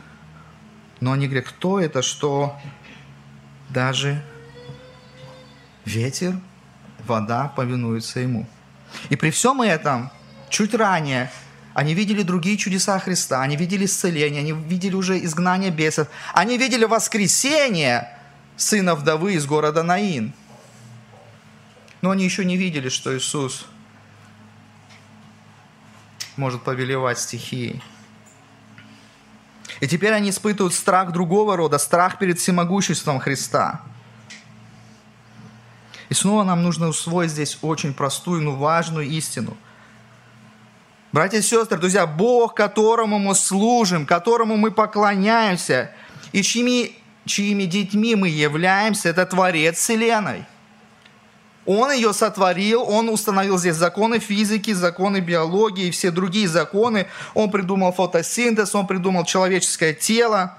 Но 1.01 1.11
они 1.11 1.27
говорят, 1.27 1.47
кто 1.47 1.79
это, 1.79 2.01
что 2.01 2.59
даже 3.69 4.23
ветер, 5.85 6.39
вода 7.05 7.47
повинуются 7.55 8.19
ему. 8.19 8.47
И 9.09 9.15
при 9.15 9.29
всем 9.29 9.61
этом, 9.61 10.09
чуть 10.49 10.73
ранее, 10.73 11.31
они 11.75 11.93
видели 11.93 12.23
другие 12.23 12.57
чудеса 12.57 12.97
Христа, 12.99 13.41
они 13.41 13.55
видели 13.55 13.85
исцеление, 13.85 14.41
они 14.41 14.51
видели 14.51 14.95
уже 14.95 15.23
изгнание 15.23 15.69
бесов, 15.69 16.07
они 16.33 16.57
видели 16.57 16.85
воскресение– 16.85 18.09
сына 18.61 18.95
вдовы 18.95 19.33
из 19.33 19.45
города 19.45 19.83
Наин. 19.83 20.33
Но 22.01 22.11
они 22.11 22.23
еще 22.23 22.45
не 22.45 22.57
видели, 22.57 22.89
что 22.89 23.15
Иисус 23.17 23.65
может 26.37 26.63
повелевать 26.63 27.19
стихией. 27.19 27.81
И 29.79 29.87
теперь 29.87 30.13
они 30.13 30.29
испытывают 30.29 30.73
страх 30.73 31.11
другого 31.11 31.57
рода, 31.57 31.79
страх 31.79 32.19
перед 32.19 32.39
всемогуществом 32.39 33.19
Христа. 33.19 33.81
И 36.09 36.13
снова 36.13 36.43
нам 36.43 36.61
нужно 36.61 36.87
усвоить 36.87 37.31
здесь 37.31 37.57
очень 37.61 37.93
простую, 37.93 38.43
но 38.43 38.55
важную 38.55 39.07
истину. 39.07 39.57
Братья 41.11 41.39
и 41.39 41.41
сестры, 41.41 41.77
друзья, 41.77 42.05
Бог, 42.05 42.53
которому 42.53 43.17
мы 43.17 43.33
служим, 43.33 44.05
которому 44.05 44.55
мы 44.55 44.71
поклоняемся, 44.71 45.91
и 46.31 46.43
чьими 46.43 47.00
чьими 47.25 47.63
детьми 47.63 48.15
мы 48.15 48.29
являемся, 48.29 49.09
это 49.09 49.25
Творец 49.25 49.77
Вселенной. 49.77 50.45
Он 51.65 51.91
ее 51.91 52.11
сотворил, 52.13 52.81
он 52.81 53.09
установил 53.09 53.57
здесь 53.59 53.75
законы 53.75 54.19
физики, 54.19 54.73
законы 54.73 55.19
биологии 55.19 55.91
все 55.91 56.09
другие 56.09 56.47
законы. 56.47 57.07
Он 57.35 57.51
придумал 57.51 57.91
фотосинтез, 57.91 58.73
он 58.73 58.87
придумал 58.87 59.25
человеческое 59.25 59.93
тело, 59.93 60.57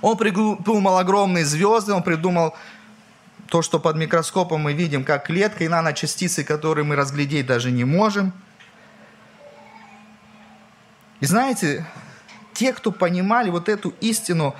он 0.00 0.16
придумал 0.16 0.96
огромные 0.96 1.44
звезды, 1.44 1.92
он 1.92 2.02
придумал 2.02 2.56
то, 3.48 3.60
что 3.60 3.78
под 3.78 3.96
микроскопом 3.96 4.62
мы 4.62 4.72
видим, 4.72 5.04
как 5.04 5.26
клетка 5.26 5.64
и 5.64 5.68
наночастицы, 5.68 6.44
которые 6.44 6.84
мы 6.84 6.96
разглядеть 6.96 7.46
даже 7.46 7.70
не 7.70 7.84
можем. 7.84 8.32
И 11.20 11.26
знаете, 11.26 11.84
те, 12.54 12.72
кто 12.72 12.90
понимали 12.90 13.50
вот 13.50 13.68
эту 13.68 13.90
истину, 14.00 14.54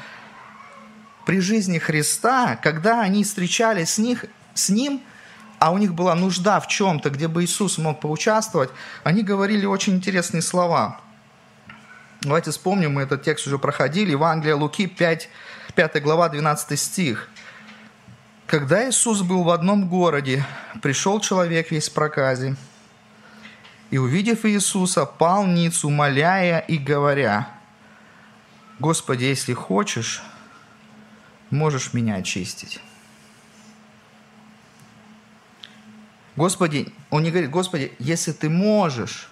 при 1.26 1.40
жизни 1.40 1.78
Христа, 1.78 2.56
когда 2.56 3.00
они 3.02 3.24
встречались 3.24 3.90
с, 3.90 3.98
них, 3.98 4.24
с 4.54 4.68
Ним, 4.70 5.02
а 5.58 5.72
у 5.72 5.78
них 5.78 5.94
была 5.94 6.14
нужда 6.14 6.58
в 6.58 6.68
чем-то, 6.68 7.10
где 7.10 7.28
бы 7.28 7.44
Иисус 7.44 7.78
мог 7.78 8.00
поучаствовать, 8.00 8.70
они 9.04 9.22
говорили 9.22 9.66
очень 9.66 9.94
интересные 9.94 10.42
слова. 10.42 11.00
Давайте 12.22 12.50
вспомним, 12.50 12.94
мы 12.94 13.02
этот 13.02 13.22
текст 13.22 13.46
уже 13.46 13.58
проходили. 13.58 14.10
Евангелие 14.10 14.54
Луки 14.54 14.86
5, 14.86 15.28
5 15.74 16.02
глава, 16.02 16.28
12 16.28 16.78
стих. 16.78 17.28
Когда 18.46 18.88
Иисус 18.88 19.22
был 19.22 19.44
в 19.44 19.50
одном 19.50 19.88
городе, 19.88 20.44
пришел 20.82 21.20
человек 21.20 21.70
весь 21.70 21.88
в 21.88 21.92
проказе, 21.92 22.56
и, 23.90 23.98
увидев 23.98 24.44
Иисуса, 24.44 25.04
пал 25.04 25.46
ниц, 25.46 25.84
умоляя 25.84 26.58
и 26.60 26.78
говоря, 26.78 27.48
«Господи, 28.78 29.24
если 29.24 29.52
хочешь, 29.52 30.22
можешь 31.50 31.92
меня 31.92 32.16
очистить. 32.16 32.80
Господи, 36.36 36.92
он 37.10 37.22
не 37.22 37.30
говорит, 37.30 37.50
Господи, 37.50 37.92
если 37.98 38.32
ты 38.32 38.48
можешь, 38.48 39.28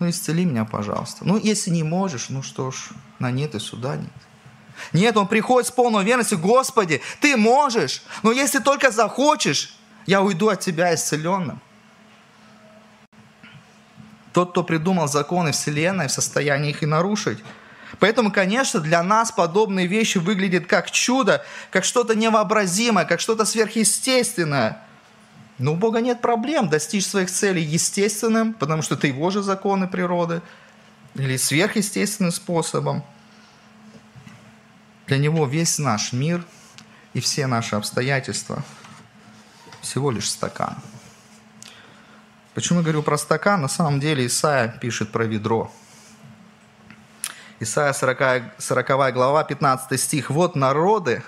ну 0.00 0.08
исцели 0.08 0.44
меня, 0.44 0.64
пожалуйста. 0.64 1.24
Ну, 1.24 1.38
если 1.38 1.70
не 1.70 1.82
можешь, 1.82 2.30
ну 2.30 2.42
что 2.42 2.70
ж, 2.70 2.88
на 3.18 3.30
нет 3.30 3.54
и 3.54 3.58
сюда 3.58 3.96
нет. 3.96 4.10
Нет, 4.92 5.16
он 5.16 5.26
приходит 5.26 5.68
с 5.68 5.72
полной 5.72 6.02
уверенностью, 6.02 6.38
Господи, 6.38 7.00
ты 7.20 7.36
можешь, 7.36 8.02
но 8.22 8.32
если 8.32 8.60
только 8.60 8.90
захочешь, 8.90 9.76
я 10.06 10.22
уйду 10.22 10.48
от 10.48 10.60
тебя 10.60 10.94
исцеленным. 10.94 11.60
Тот, 14.32 14.52
кто 14.52 14.62
придумал 14.62 15.08
законы 15.08 15.52
Вселенной, 15.52 16.06
в 16.06 16.12
состоянии 16.12 16.70
их 16.70 16.82
и 16.82 16.86
нарушить. 16.86 17.38
Поэтому, 18.00 18.30
конечно, 18.30 18.80
для 18.80 19.02
нас 19.02 19.32
подобные 19.32 19.86
вещи 19.86 20.18
выглядят 20.18 20.66
как 20.66 20.90
чудо, 20.90 21.44
как 21.70 21.84
что-то 21.84 22.14
невообразимое, 22.14 23.04
как 23.04 23.20
что-то 23.20 23.44
сверхъестественное. 23.44 24.80
Но 25.58 25.72
у 25.72 25.76
Бога 25.76 26.00
нет 26.00 26.20
проблем 26.20 26.68
достичь 26.68 27.06
своих 27.06 27.30
целей 27.30 27.62
естественным, 27.62 28.54
потому 28.54 28.82
что 28.82 28.94
это 28.94 29.08
его 29.08 29.30
же 29.30 29.42
законы 29.42 29.88
природы, 29.88 30.40
или 31.14 31.36
сверхъестественным 31.36 32.30
способом. 32.30 33.02
Для 35.08 35.18
него 35.18 35.46
весь 35.46 35.78
наш 35.78 36.12
мир 36.12 36.44
и 37.14 37.20
все 37.20 37.48
наши 37.48 37.74
обстоятельства 37.74 38.62
всего 39.80 40.12
лишь 40.12 40.30
стакан. 40.30 40.76
Почему 42.54 42.80
я 42.80 42.84
говорю 42.84 43.02
про 43.02 43.16
стакан? 43.18 43.62
На 43.62 43.68
самом 43.68 43.98
деле 43.98 44.26
Исаия 44.26 44.68
пишет 44.68 45.10
про 45.10 45.24
ведро– 45.24 45.72
Исайя 47.60 47.92
40, 47.92 48.60
40 48.60 49.12
глава, 49.12 49.42
15 49.42 50.00
стих. 50.00 50.30
«Вот 50.30 50.54
народы, 50.54 51.24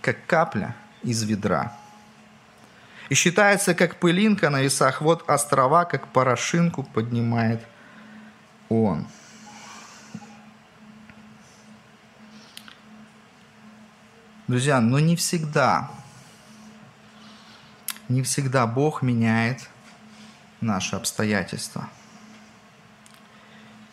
как 0.00 0.24
капля 0.26 0.76
из 1.02 1.24
ведра, 1.24 1.76
и 3.08 3.14
считается, 3.14 3.74
как 3.74 3.96
пылинка 3.96 4.48
на 4.50 4.62
весах. 4.62 5.00
Вот 5.00 5.28
острова, 5.28 5.84
как 5.84 6.06
порошинку 6.08 6.84
поднимает 6.84 7.66
он». 8.68 9.06
Друзья, 14.46 14.80
но 14.80 15.00
не 15.00 15.16
всегда, 15.16 15.90
не 18.08 18.22
всегда 18.22 18.64
Бог 18.68 19.02
меняет 19.02 19.68
наши 20.60 20.94
обстоятельства– 20.94 21.88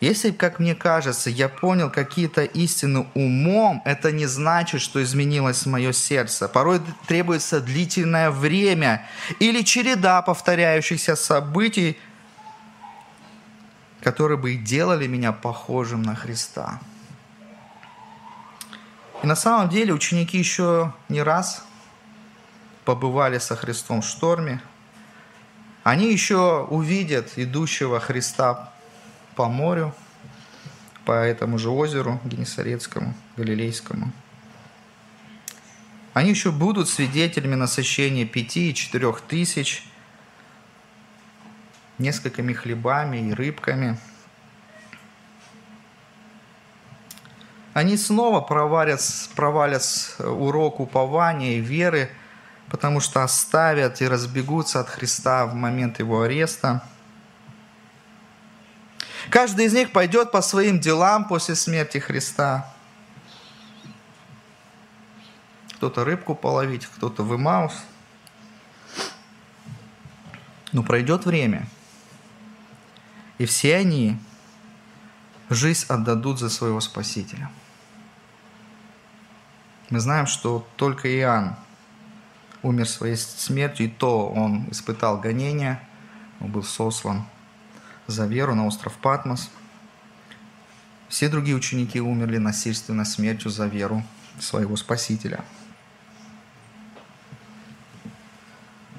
если, 0.04 0.32
как 0.32 0.58
мне 0.58 0.74
кажется, 0.74 1.30
я 1.30 1.48
понял 1.48 1.90
какие-то 1.90 2.44
истины 2.44 3.06
умом, 3.14 3.80
это 3.86 4.12
не 4.12 4.26
значит, 4.26 4.82
что 4.82 5.02
изменилось 5.02 5.64
мое 5.64 5.92
сердце. 5.92 6.46
Порой 6.46 6.82
требуется 7.06 7.58
длительное 7.58 8.30
время 8.30 9.08
или 9.40 9.62
череда 9.62 10.20
повторяющихся 10.20 11.16
событий, 11.16 11.98
которые 14.02 14.36
бы 14.36 14.52
и 14.52 14.58
делали 14.58 15.06
меня 15.06 15.32
похожим 15.32 16.02
на 16.02 16.14
Христа. 16.14 16.80
И 19.22 19.26
на 19.26 19.36
самом 19.36 19.70
деле 19.70 19.94
ученики 19.94 20.36
еще 20.36 20.92
не 21.08 21.22
раз 21.22 21.64
побывали 22.84 23.38
со 23.38 23.56
Христом 23.56 24.02
в 24.02 24.06
шторме. 24.06 24.60
Они 25.82 26.12
еще 26.12 26.64
увидят 26.64 27.32
идущего 27.36 28.00
Христа 28.00 28.73
по 29.36 29.48
морю, 29.48 29.94
по 31.04 31.12
этому 31.12 31.58
же 31.58 31.70
озеру 31.70 32.20
Генесарецкому, 32.24 33.14
Галилейскому. 33.36 34.12
Они 36.14 36.30
еще 36.30 36.52
будут 36.52 36.88
свидетелями 36.88 37.56
насыщения 37.56 38.24
пяти 38.24 38.70
и 38.70 38.74
четырех 38.74 39.20
тысяч 39.20 39.84
несколькими 41.98 42.52
хлебами 42.52 43.18
и 43.18 43.32
рыбками. 43.32 43.98
Они 47.72 47.96
снова 47.96 48.40
провалят, 48.40 49.00
провалят 49.34 49.82
урок 50.20 50.78
упования 50.78 51.56
и 51.56 51.60
веры, 51.60 52.08
потому 52.70 53.00
что 53.00 53.24
оставят 53.24 54.00
и 54.00 54.06
разбегутся 54.06 54.80
от 54.80 54.88
Христа 54.88 55.46
в 55.46 55.54
момент 55.54 55.98
его 55.98 56.22
ареста. 56.22 56.84
Каждый 59.30 59.66
из 59.66 59.72
них 59.72 59.92
пойдет 59.92 60.30
по 60.30 60.42
своим 60.42 60.80
делам 60.80 61.26
после 61.26 61.54
смерти 61.54 61.98
Христа. 61.98 62.72
Кто-то 65.74 66.04
рыбку 66.04 66.34
половить, 66.34 66.86
кто-то 66.86 67.22
в 67.22 67.34
Имаус. 67.34 67.74
Но 70.72 70.82
пройдет 70.82 71.24
время, 71.24 71.68
и 73.38 73.46
все 73.46 73.76
они 73.76 74.18
жизнь 75.48 75.86
отдадут 75.88 76.40
за 76.40 76.50
своего 76.50 76.80
Спасителя. 76.80 77.48
Мы 79.90 80.00
знаем, 80.00 80.26
что 80.26 80.66
только 80.76 81.08
Иоанн 81.16 81.54
умер 82.62 82.88
своей 82.88 83.16
смертью, 83.16 83.86
и 83.86 83.88
то 83.88 84.28
он 84.28 84.68
испытал 84.70 85.20
гонения, 85.20 85.86
он 86.40 86.50
был 86.50 86.64
сослан 86.64 87.24
за 88.06 88.26
веру 88.26 88.54
на 88.54 88.66
остров 88.66 88.94
Патмос. 88.94 89.50
Все 91.08 91.28
другие 91.28 91.56
ученики 91.56 92.00
умерли 92.00 92.38
насильственной 92.38 93.06
смертью 93.06 93.50
за 93.50 93.66
веру 93.66 94.02
своего 94.40 94.76
Спасителя. 94.76 95.44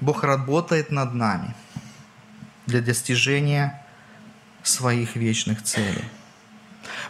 Бог 0.02 0.24
работает 0.24 0.92
над 0.92 1.14
нами 1.14 1.56
для 2.66 2.82
достижения 2.82 3.86
своих 4.64 5.16
вечных 5.16 5.64
целей. 5.64 6.06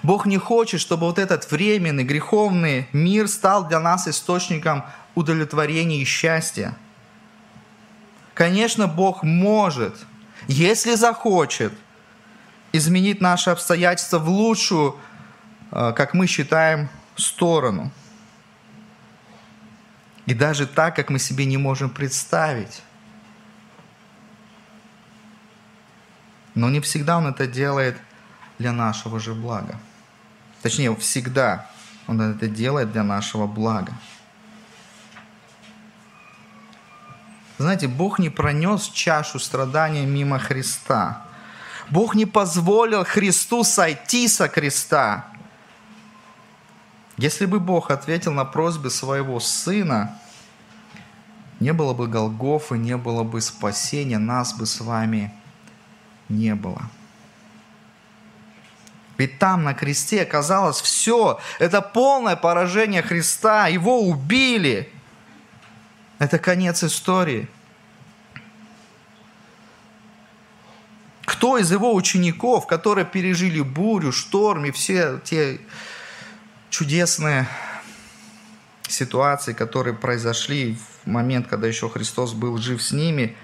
Бог 0.04 0.26
не 0.26 0.38
хочет, 0.38 0.80
чтобы 0.80 1.08
вот 1.08 1.20
этот 1.20 1.50
временный 1.52 2.04
греховный 2.04 2.88
мир 2.94 3.28
стал 3.28 3.68
для 3.68 3.80
нас 3.80 4.08
источником 4.08 4.86
удовлетворения 5.16 6.02
и 6.02 6.06
счастья. 6.06 6.76
Конечно, 8.34 8.88
Бог 8.88 9.24
может, 9.24 9.96
если 10.48 10.96
захочет, 10.96 11.74
изменить 12.78 13.22
наши 13.22 13.50
обстоятельства 13.50 14.20
в 14.20 14.30
лучшую, 14.30 15.00
э, 15.72 15.94
как 15.96 16.14
мы 16.14 16.28
считаем, 16.28 16.90
сторону. 17.16 17.92
И 20.26 20.34
даже 20.34 20.66
так, 20.66 20.96
как 20.96 21.10
мы 21.10 21.20
себе 21.20 21.46
не 21.46 21.58
можем 21.58 21.90
представить. 21.90 22.82
Но 26.56 26.70
не 26.70 26.80
всегда 26.80 27.18
Он 27.18 27.28
это 27.28 27.48
делает 27.48 27.98
для 28.58 28.72
нашего 28.72 29.20
же 29.20 29.34
блага. 29.34 29.78
Точнее, 30.62 30.96
всегда 30.96 31.70
Он 32.08 32.22
это 32.22 32.48
делает 32.48 32.92
для 32.92 33.04
нашего 33.04 33.46
блага. 33.46 33.94
Знаете, 37.58 37.88
Бог 37.88 38.20
не 38.20 38.30
пронес 38.30 38.90
чашу 38.90 39.40
страдания 39.40 40.06
мимо 40.06 40.40
Христа. 40.40 41.26
Бог 41.90 42.16
не 42.16 42.26
позволил 42.26 43.06
Христу 43.06 43.64
сойти 43.64 44.28
со 44.28 44.48
креста. 44.48 45.28
Если 47.18 47.46
бы 47.46 47.60
Бог 47.60 47.92
ответил 47.92 48.34
на 48.34 48.46
просьбы 48.46 48.90
своего 48.90 49.40
Сына, 49.40 50.20
не 51.60 51.72
было 51.72 51.94
бы 51.94 52.08
Голгофы, 52.08 52.78
не 52.78 52.98
было 52.98 53.24
бы 53.24 53.40
спасения, 53.40 54.18
нас 54.18 54.54
бы 54.54 54.66
с 54.66 54.82
вами 54.82 55.34
не 56.28 56.56
было. 56.56 56.82
Ведь 59.18 59.40
там 59.40 59.64
на 59.64 59.74
кресте 59.74 60.24
оказалось 60.24 60.82
все. 60.82 61.40
Это 61.60 61.82
полное 61.82 62.36
поражение 62.36 63.02
Христа. 63.02 63.68
Его 63.68 64.02
убили. 64.02 64.92
Это 66.20 66.38
конец 66.38 66.84
истории. 66.84 67.48
Кто 71.26 71.58
из 71.58 71.72
его 71.72 71.94
учеников, 71.94 72.68
которые 72.68 73.06
пережили 73.06 73.62
бурю, 73.62 74.12
шторм 74.12 74.66
и 74.66 74.72
все 74.72 75.20
те 75.24 75.60
чудесные 76.70 77.48
ситуации, 78.88 79.54
которые 79.54 79.96
произошли 79.96 80.78
в 81.04 81.10
момент, 81.10 81.48
когда 81.48 81.68
еще 81.68 81.90
Христос 81.90 82.34
был 82.34 82.58
жив 82.58 82.82
с 82.82 82.92
ними, 82.92 83.36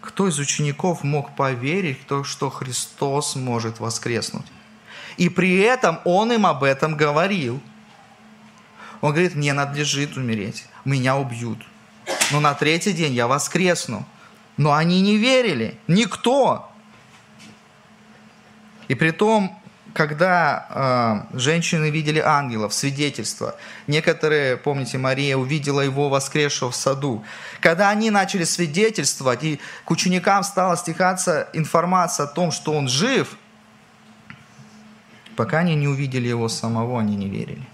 кто 0.00 0.28
из 0.28 0.38
учеников 0.38 1.02
мог 1.02 1.34
поверить, 1.34 1.98
что 2.24 2.50
Христос 2.50 3.36
может 3.36 3.80
воскреснуть? 3.80 4.46
И 5.16 5.28
при 5.28 5.58
этом 5.58 6.00
Он 6.04 6.32
им 6.32 6.46
об 6.46 6.62
этом 6.62 6.96
говорил. 6.96 7.60
Он 9.00 9.10
говорит, 9.10 9.34
мне 9.34 9.52
надлежит 9.52 10.16
умереть, 10.16 10.66
меня 10.84 11.16
убьют. 11.16 11.58
Но 12.30 12.40
на 12.40 12.54
третий 12.54 12.92
день 12.92 13.14
я 13.14 13.26
воскресну. 13.26 14.06
Но 14.56 14.72
они 14.72 15.00
не 15.00 15.16
верили, 15.16 15.78
никто. 15.88 16.70
И 18.94 18.96
при 18.96 19.10
том, 19.10 19.60
когда 19.92 21.26
э, 21.32 21.36
женщины 21.36 21.90
видели 21.90 22.20
ангелов, 22.20 22.72
свидетельства, 22.72 23.56
некоторые, 23.88 24.56
помните, 24.56 24.98
Мария 24.98 25.36
увидела 25.36 25.80
его 25.80 26.08
воскресшего 26.08 26.70
в 26.70 26.76
саду. 26.76 27.24
Когда 27.60 27.90
они 27.90 28.12
начали 28.12 28.44
свидетельствовать, 28.44 29.42
и 29.42 29.60
к 29.84 29.90
ученикам 29.90 30.44
стала 30.44 30.76
стекаться 30.76 31.48
информация 31.54 32.26
о 32.26 32.28
том, 32.28 32.52
что 32.52 32.72
он 32.72 32.86
жив, 32.86 33.36
пока 35.34 35.58
они 35.58 35.74
не 35.74 35.88
увидели 35.88 36.28
его 36.28 36.48
самого, 36.48 37.00
они 37.00 37.16
не 37.16 37.28
верили. 37.28 37.66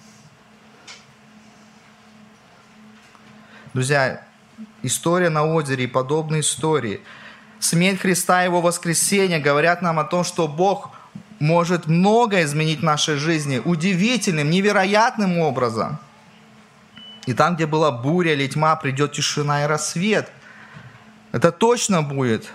Друзья, 3.74 4.24
история 4.82 5.28
на 5.28 5.44
озере 5.44 5.84
и 5.84 5.86
подобные 5.86 6.40
истории, 6.40 7.02
смерть 7.58 8.00
Христа 8.00 8.40
и 8.42 8.46
его 8.46 8.62
воскресение 8.62 9.38
говорят 9.38 9.82
нам 9.82 9.98
о 9.98 10.04
том, 10.04 10.24
что 10.24 10.48
Бог– 10.48 10.92
может 11.40 11.86
много 11.86 12.42
изменить 12.42 12.80
в 12.80 12.84
нашей 12.84 13.16
жизни 13.16 13.60
удивительным, 13.64 14.50
невероятным 14.50 15.38
образом. 15.38 15.98
И 17.26 17.32
там, 17.32 17.56
где 17.56 17.66
была 17.66 17.90
буря 17.90 18.34
или 18.34 18.46
тьма, 18.46 18.76
придет 18.76 19.12
тишина 19.12 19.64
и 19.64 19.66
рассвет. 19.66 20.30
Это 21.32 21.50
точно 21.50 22.02
будет. 22.02 22.52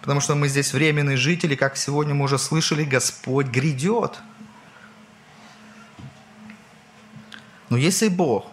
Потому 0.00 0.20
что 0.20 0.36
мы 0.36 0.48
здесь 0.48 0.72
временные 0.72 1.16
жители, 1.16 1.56
как 1.56 1.76
сегодня 1.76 2.14
мы 2.14 2.26
уже 2.26 2.38
слышали, 2.38 2.84
Господь 2.84 3.46
грядет. 3.46 4.20
Но 7.70 7.76
если 7.76 8.06
Бог 8.06 8.46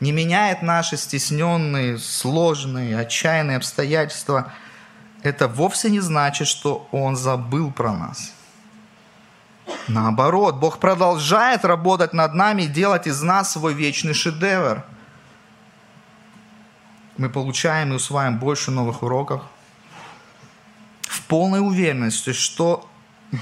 не 0.00 0.10
меняет 0.10 0.62
наши 0.62 0.96
стесненные, 0.96 1.98
сложные, 1.98 2.98
отчаянные 2.98 3.58
обстоятельства, 3.58 4.52
это 5.22 5.48
вовсе 5.48 5.90
не 5.90 6.00
значит, 6.00 6.48
что 6.48 6.88
Он 6.92 7.14
забыл 7.14 7.70
про 7.70 7.92
нас– 7.92 8.32
Наоборот, 9.88 10.56
Бог 10.56 10.78
продолжает 10.78 11.64
работать 11.64 12.12
над 12.12 12.34
нами 12.34 12.62
и 12.62 12.66
делать 12.66 13.06
из 13.06 13.20
нас 13.22 13.52
свой 13.52 13.74
вечный 13.74 14.14
шедевр. 14.14 14.84
Мы 17.16 17.28
получаем 17.28 17.92
и 17.92 17.96
усваиваем 17.96 18.38
больше 18.38 18.70
новых 18.70 19.02
уроков 19.02 19.42
в 21.02 21.22
полной 21.26 21.60
уверенности, 21.60 22.32
что 22.32 22.88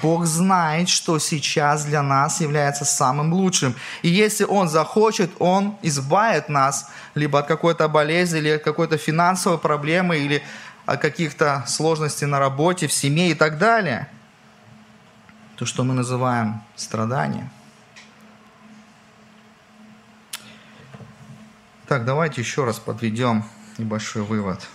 Бог 0.02 0.26
знает, 0.26 0.88
что 0.88 1.18
сейчас 1.18 1.84
для 1.84 2.02
нас 2.02 2.40
является 2.40 2.84
самым 2.84 3.32
лучшим. 3.32 3.74
И 4.02 4.08
если 4.08 4.44
Он 4.44 4.68
захочет, 4.68 5.30
Он 5.38 5.76
избавит 5.82 6.48
нас 6.48 6.90
либо 7.14 7.38
от 7.38 7.46
какой-то 7.46 7.88
болезни, 7.88 8.38
или 8.38 8.50
от 8.50 8.62
какой-то 8.62 8.98
финансовой 8.98 9.58
проблемы, 9.58 10.18
или 10.18 10.42
от 10.86 11.00
каких-то 11.00 11.64
сложностей 11.66 12.26
на 12.26 12.38
работе, 12.38 12.88
в 12.88 12.92
семье 12.92 13.30
и 13.30 13.34
так 13.34 13.58
далее– 13.58 14.08
то, 15.56 15.66
что 15.66 15.84
мы 15.84 15.94
называем 15.94 16.62
страдания. 16.76 17.50
Так, 21.86 22.04
давайте 22.04 22.40
еще 22.40 22.64
раз 22.64 22.78
подведем 22.78 23.44
небольшой 23.78 24.22
вывод. 24.22 24.66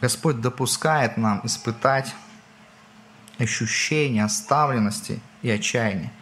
Господь 0.00 0.40
допускает 0.40 1.16
нам 1.16 1.40
испытать 1.44 2.14
ощущение 3.38 4.24
оставленности 4.24 5.20
и 5.42 5.50
отчаяния. 5.50 6.12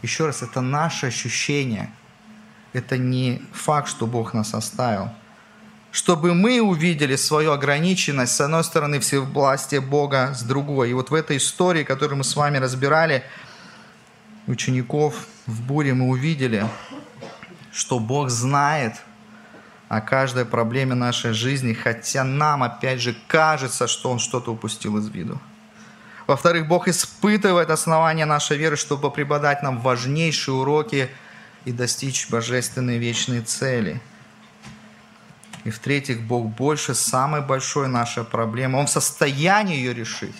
Еще 0.00 0.26
раз, 0.26 0.42
это 0.42 0.62
наше 0.62 1.06
ощущение. 1.06 1.90
Это 2.72 2.96
не 2.96 3.42
факт, 3.52 3.88
что 3.88 4.06
Бог 4.06 4.32
нас 4.32 4.54
оставил– 4.54 5.10
чтобы 5.96 6.34
мы 6.34 6.60
увидели 6.60 7.16
свою 7.16 7.52
ограниченность, 7.52 8.36
с 8.36 8.40
одной 8.42 8.62
стороны, 8.64 9.00
всевластие 9.00 9.80
Бога, 9.80 10.34
с 10.34 10.42
другой. 10.42 10.90
И 10.90 10.92
вот 10.92 11.08
в 11.08 11.14
этой 11.14 11.38
истории, 11.38 11.84
которую 11.84 12.18
мы 12.18 12.24
с 12.24 12.36
вами 12.36 12.58
разбирали, 12.58 13.24
учеников 14.46 15.26
в 15.46 15.62
буре 15.62 15.94
мы 15.94 16.08
увидели, 16.08 16.68
что 17.72 17.98
Бог 17.98 18.28
знает 18.28 18.96
о 19.88 20.02
каждой 20.02 20.44
проблеме 20.44 20.94
нашей 20.94 21.32
жизни, 21.32 21.72
хотя 21.72 22.24
нам, 22.24 22.62
опять 22.62 23.00
же, 23.00 23.16
кажется, 23.26 23.86
что 23.86 24.10
Он 24.10 24.18
что-то 24.18 24.52
упустил 24.52 24.98
из 24.98 25.08
виду. 25.08 25.40
Во-вторых, 26.26 26.68
Бог 26.68 26.88
испытывает 26.88 27.70
основания 27.70 28.26
нашей 28.26 28.58
веры, 28.58 28.76
чтобы 28.76 29.10
преподать 29.10 29.62
нам 29.62 29.80
важнейшие 29.80 30.56
уроки 30.56 31.08
и 31.64 31.72
достичь 31.72 32.28
божественной 32.28 32.98
вечной 32.98 33.40
цели. 33.40 34.02
И 35.66 35.70
в-третьих, 35.70 36.22
Бог 36.22 36.46
больше 36.46 36.94
самой 36.94 37.40
большой 37.40 37.88
нашей 37.88 38.22
проблемы. 38.22 38.78
Он 38.78 38.86
в 38.86 38.90
состоянии 38.90 39.74
ее 39.74 39.92
решить. 39.94 40.36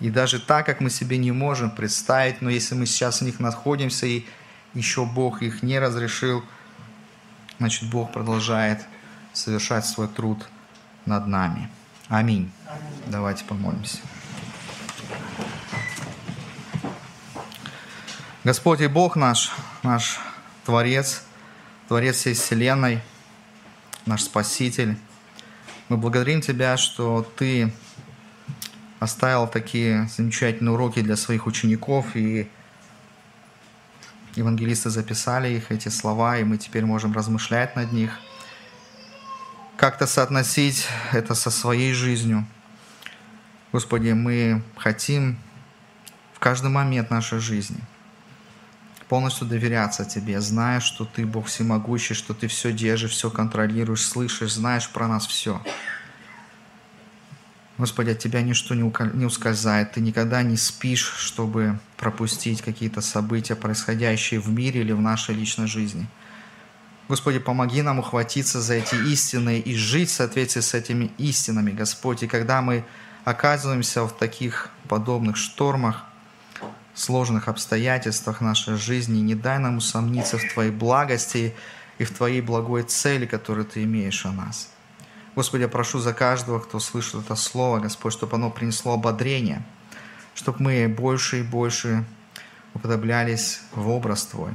И 0.00 0.08
даже 0.08 0.40
так, 0.40 0.64
как 0.64 0.80
мы 0.80 0.88
себе 0.88 1.18
не 1.18 1.30
можем 1.30 1.70
представить, 1.70 2.40
но 2.40 2.48
если 2.48 2.74
мы 2.74 2.86
сейчас 2.86 3.20
в 3.20 3.24
них 3.24 3.38
находимся, 3.38 4.06
и 4.06 4.24
еще 4.72 5.04
Бог 5.04 5.42
их 5.42 5.62
не 5.62 5.78
разрешил, 5.78 6.42
значит, 7.58 7.90
Бог 7.90 8.12
продолжает 8.12 8.80
совершать 9.34 9.84
свой 9.84 10.08
труд 10.08 10.48
над 11.04 11.26
нами. 11.26 11.68
Аминь. 12.08 12.50
Давайте 13.08 13.44
помолимся. 13.44 13.98
Господь 18.42 18.80
и 18.80 18.86
Бог 18.86 19.16
наш, 19.16 19.52
наш 19.82 20.18
Творец, 20.64 21.24
Творец 21.88 22.16
всей 22.16 22.32
Вселенной, 22.32 23.02
наш 24.08 24.22
Спаситель, 24.22 24.96
мы 25.88 25.96
благодарим 25.96 26.40
Тебя, 26.40 26.76
что 26.76 27.22
Ты 27.36 27.72
оставил 28.98 29.46
такие 29.46 30.08
замечательные 30.08 30.72
уроки 30.72 31.00
для 31.00 31.16
своих 31.16 31.46
учеников, 31.46 32.16
и 32.16 32.50
евангелисты 34.34 34.90
записали 34.90 35.54
их, 35.54 35.70
эти 35.70 35.88
слова, 35.88 36.38
и 36.38 36.44
мы 36.44 36.58
теперь 36.58 36.84
можем 36.84 37.12
размышлять 37.12 37.76
над 37.76 37.92
них, 37.92 38.18
как-то 39.76 40.06
соотносить 40.06 40.88
это 41.12 41.34
со 41.34 41.50
своей 41.50 41.92
жизнью. 41.92 42.46
Господи, 43.72 44.12
мы 44.12 44.62
хотим 44.76 45.38
в 46.32 46.38
каждый 46.38 46.70
момент 46.70 47.10
нашей 47.10 47.38
жизни 47.38 47.80
полностью 49.08 49.46
доверяться 49.46 50.04
Тебе, 50.04 50.40
зная, 50.40 50.80
что 50.80 51.04
Ты 51.04 51.26
Бог 51.26 51.46
всемогущий, 51.46 52.14
что 52.14 52.34
Ты 52.34 52.48
все 52.48 52.72
держишь, 52.72 53.12
все 53.12 53.30
контролируешь, 53.30 54.06
слышишь, 54.06 54.52
знаешь 54.52 54.88
про 54.90 55.08
нас 55.08 55.26
все. 55.26 55.62
Господи, 57.78 58.10
от 58.10 58.18
Тебя 58.18 58.42
ничто 58.42 58.74
не 58.74 59.24
ускользает. 59.24 59.92
Ты 59.92 60.00
никогда 60.00 60.42
не 60.42 60.56
спишь, 60.56 61.14
чтобы 61.16 61.78
пропустить 61.96 62.60
какие-то 62.60 63.00
события, 63.00 63.54
происходящие 63.54 64.40
в 64.40 64.48
мире 64.50 64.80
или 64.80 64.92
в 64.92 65.00
нашей 65.00 65.34
личной 65.34 65.68
жизни. 65.68 66.06
Господи, 67.08 67.38
помоги 67.38 67.80
нам 67.80 68.00
ухватиться 68.00 68.60
за 68.60 68.74
эти 68.74 68.94
истины 69.10 69.60
и 69.60 69.74
жить 69.74 70.10
в 70.10 70.12
соответствии 70.12 70.60
с 70.60 70.74
этими 70.74 71.10
истинами, 71.16 71.70
Господь. 71.70 72.22
И 72.22 72.26
когда 72.26 72.60
мы 72.60 72.84
оказываемся 73.24 74.04
в 74.04 74.12
таких 74.12 74.70
подобных 74.88 75.36
штормах, 75.36 76.04
сложных 77.00 77.48
обстоятельствах 77.48 78.40
нашей 78.40 78.76
жизни, 78.76 79.20
не 79.20 79.34
дай 79.34 79.58
нам 79.58 79.78
усомниться 79.78 80.38
в 80.38 80.52
Твоей 80.52 80.70
благости 80.70 81.54
и 81.98 82.04
в 82.04 82.10
Твоей 82.10 82.40
благой 82.40 82.82
цели, 82.82 83.26
которую 83.26 83.64
Ты 83.64 83.84
имеешь 83.84 84.26
о 84.26 84.32
нас– 84.32 84.70
Господи, 85.38 85.62
я 85.62 85.68
прошу 85.68 86.00
за 86.00 86.14
каждого, 86.14 86.58
кто 86.58 86.80
слышит 86.80 87.14
это 87.14 87.36
слово, 87.36 87.78
Господь, 87.78 88.12
чтобы 88.12 88.34
оно 88.34 88.50
принесло 88.50 88.94
ободрение, 88.94 89.62
чтобы 90.34 90.60
мы 90.60 90.88
больше 90.88 91.38
и 91.38 91.42
больше 91.44 92.04
уподоблялись 92.74 93.60
в 93.72 93.88
образ 93.88 94.26
Твой, 94.26 94.50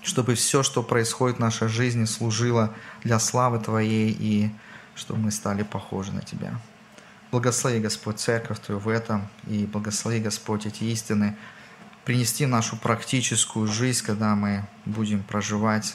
чтобы 0.00 0.36
все, 0.36 0.62
что 0.62 0.84
происходит 0.84 1.38
в 1.38 1.40
нашей 1.40 1.66
жизни, 1.66 2.04
служило 2.04 2.72
для 3.02 3.18
славы 3.18 3.58
Твоей 3.58 4.16
и 4.16 4.52
чтобы 4.94 5.22
мы 5.22 5.32
стали 5.32 5.64
похожи 5.64 6.12
на 6.12 6.20
Тебя. 6.20 6.52
Благослови, 7.30 7.80
Господь, 7.80 8.18
церковь 8.18 8.60
Твою 8.60 8.80
в 8.80 8.88
этом, 8.88 9.28
и 9.46 9.66
благослови, 9.66 10.20
Господь, 10.20 10.66
эти 10.66 10.84
истины 10.84 11.36
принести 12.04 12.46
нашу 12.46 12.76
практическую 12.76 13.66
жизнь, 13.66 14.04
когда 14.04 14.34
мы 14.34 14.66
будем 14.84 15.22
проживать 15.22 15.94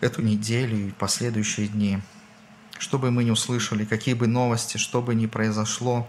эту 0.00 0.22
неделю 0.22 0.88
и 0.88 0.90
последующие 0.90 1.68
дни– 1.68 2.00
что 2.78 2.98
бы 2.98 3.10
мы 3.10 3.24
ни 3.24 3.30
услышали, 3.30 3.84
какие 3.84 4.14
бы 4.14 4.26
новости, 4.26 4.76
что 4.76 5.00
бы 5.00 5.14
ни 5.14 5.26
произошло, 5.26 6.08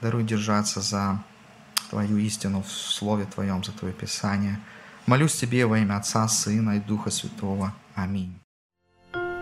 даруй 0.00 0.24
держаться 0.24 0.80
за 0.80 1.22
Твою 1.90 2.18
истину 2.18 2.62
в 2.62 2.70
Слове 2.70 3.26
Твоем, 3.26 3.62
за 3.64 3.72
Твое 3.72 3.94
Писание. 3.94 4.60
Молюсь 5.06 5.34
Тебе 5.34 5.66
во 5.66 5.78
имя 5.78 5.96
Отца, 5.96 6.28
Сына 6.28 6.76
и 6.76 6.80
Духа 6.80 7.10
Святого. 7.10 7.74
Аминь. 7.94 8.38